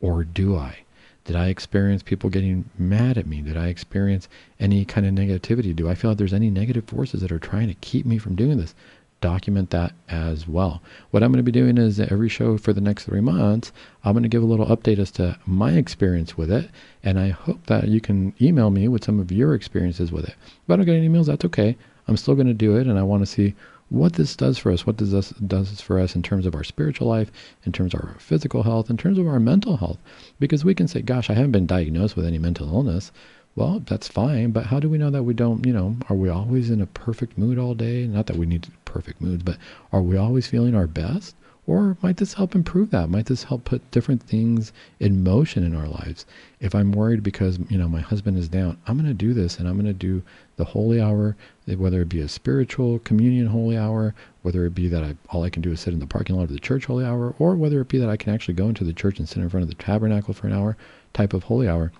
[0.00, 0.78] or do I?
[1.24, 3.42] Did I experience people getting mad at me?
[3.42, 5.74] Did I experience any kind of negativity?
[5.74, 8.34] Do I feel like there's any negative forces that are trying to keep me from
[8.34, 8.74] doing this?
[9.20, 10.80] Document that as well.
[11.10, 13.72] What I'm going to be doing is every show for the next three months,
[14.04, 16.70] I'm going to give a little update as to my experience with it.
[17.02, 20.34] And I hope that you can email me with some of your experiences with it.
[20.64, 21.76] If I don't get any emails, that's okay.
[22.06, 22.86] I'm still going to do it.
[22.86, 23.54] And I want to see
[23.90, 24.86] what this does for us.
[24.86, 27.30] What does this does for us in terms of our spiritual life,
[27.64, 29.98] in terms of our physical health, in terms of our mental health?
[30.38, 33.12] Because we can say, gosh, I haven't been diagnosed with any mental illness.
[33.58, 36.28] Well, that's fine, but how do we know that we don't, you know, are we
[36.28, 38.06] always in a perfect mood all day?
[38.06, 39.56] Not that we need perfect moods, but
[39.92, 41.34] are we always feeling our best?
[41.66, 43.10] Or might this help improve that?
[43.10, 46.24] Might this help put different things in motion in our lives?
[46.60, 49.58] If I'm worried because, you know, my husband is down, I'm going to do this
[49.58, 50.22] and I'm going to do
[50.54, 51.34] the holy hour,
[51.66, 55.50] whether it be a spiritual communion holy hour, whether it be that I, all I
[55.50, 57.80] can do is sit in the parking lot of the church holy hour, or whether
[57.80, 59.68] it be that I can actually go into the church and sit in front of
[59.68, 60.76] the tabernacle for an hour
[61.12, 61.90] type of holy hour.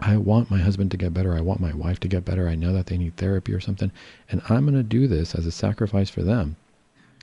[0.00, 1.36] I want my husband to get better.
[1.36, 2.48] I want my wife to get better.
[2.48, 3.90] I know that they need therapy or something.
[4.30, 6.56] And I'm going to do this as a sacrifice for them.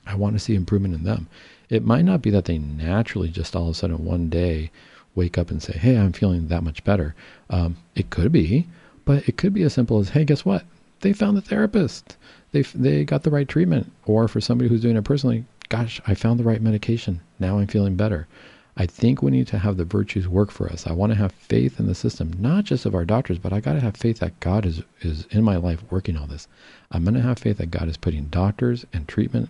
[0.06, 1.28] I want to see improvement in them.
[1.68, 4.70] It might not be that they naturally just all of a sudden one day
[5.14, 7.14] wake up and say, Hey, I'm feeling that much better.
[7.50, 8.66] Um, it could be,
[9.04, 10.64] but it could be as simple as, Hey, guess what?
[11.00, 12.16] They found the therapist.
[12.52, 13.90] They, they got the right treatment.
[14.04, 17.20] Or for somebody who's doing it personally, gosh, I found the right medication.
[17.40, 18.28] Now I'm feeling better.
[18.78, 20.86] I think we need to have the virtues work for us.
[20.86, 23.60] I want to have faith in the system, not just of our doctors, but I
[23.60, 26.46] got to have faith that God is, is in my life working all this.
[26.90, 29.48] I'm going to have faith that God is putting doctors and treatment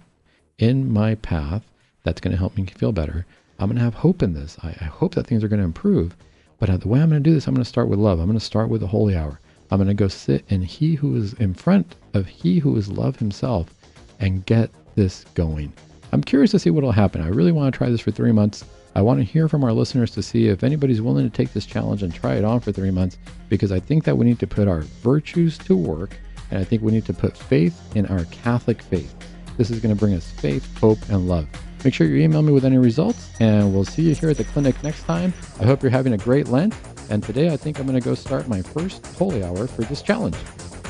[0.59, 1.62] in my path
[2.05, 3.27] that's going to help me feel better.
[3.59, 4.57] I'm going to have hope in this.
[4.62, 6.14] I, I hope that things are going to improve.
[6.59, 8.20] But the way I'm going to do this, I'm going to start with love.
[8.20, 9.41] I'm going to start with the holy hour.
[9.70, 12.89] I'm going to go sit in He who is in front of He who is
[12.89, 13.74] love Himself
[14.20, 15.72] and get this going.
[16.12, 17.20] I'm curious to see what will happen.
[17.20, 18.64] I really want to try this for three months.
[18.97, 21.67] I want to hear from our listeners to see if anybody's willing to take this
[21.67, 23.19] challenge and try it on for three months
[23.51, 26.19] because I think that we need to put our virtues to work
[26.51, 29.15] and I think we need to put faith in our Catholic faith.
[29.59, 31.47] This is going to bring us faith, hope, and love.
[31.85, 34.45] Make sure you email me with any results, and we'll see you here at the
[34.45, 35.35] clinic next time.
[35.61, 36.75] I hope you're having a great Lent,
[37.11, 40.01] and today I think I'm going to go start my first holy hour for this
[40.01, 40.37] challenge.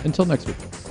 [0.05, 0.86] Until next week.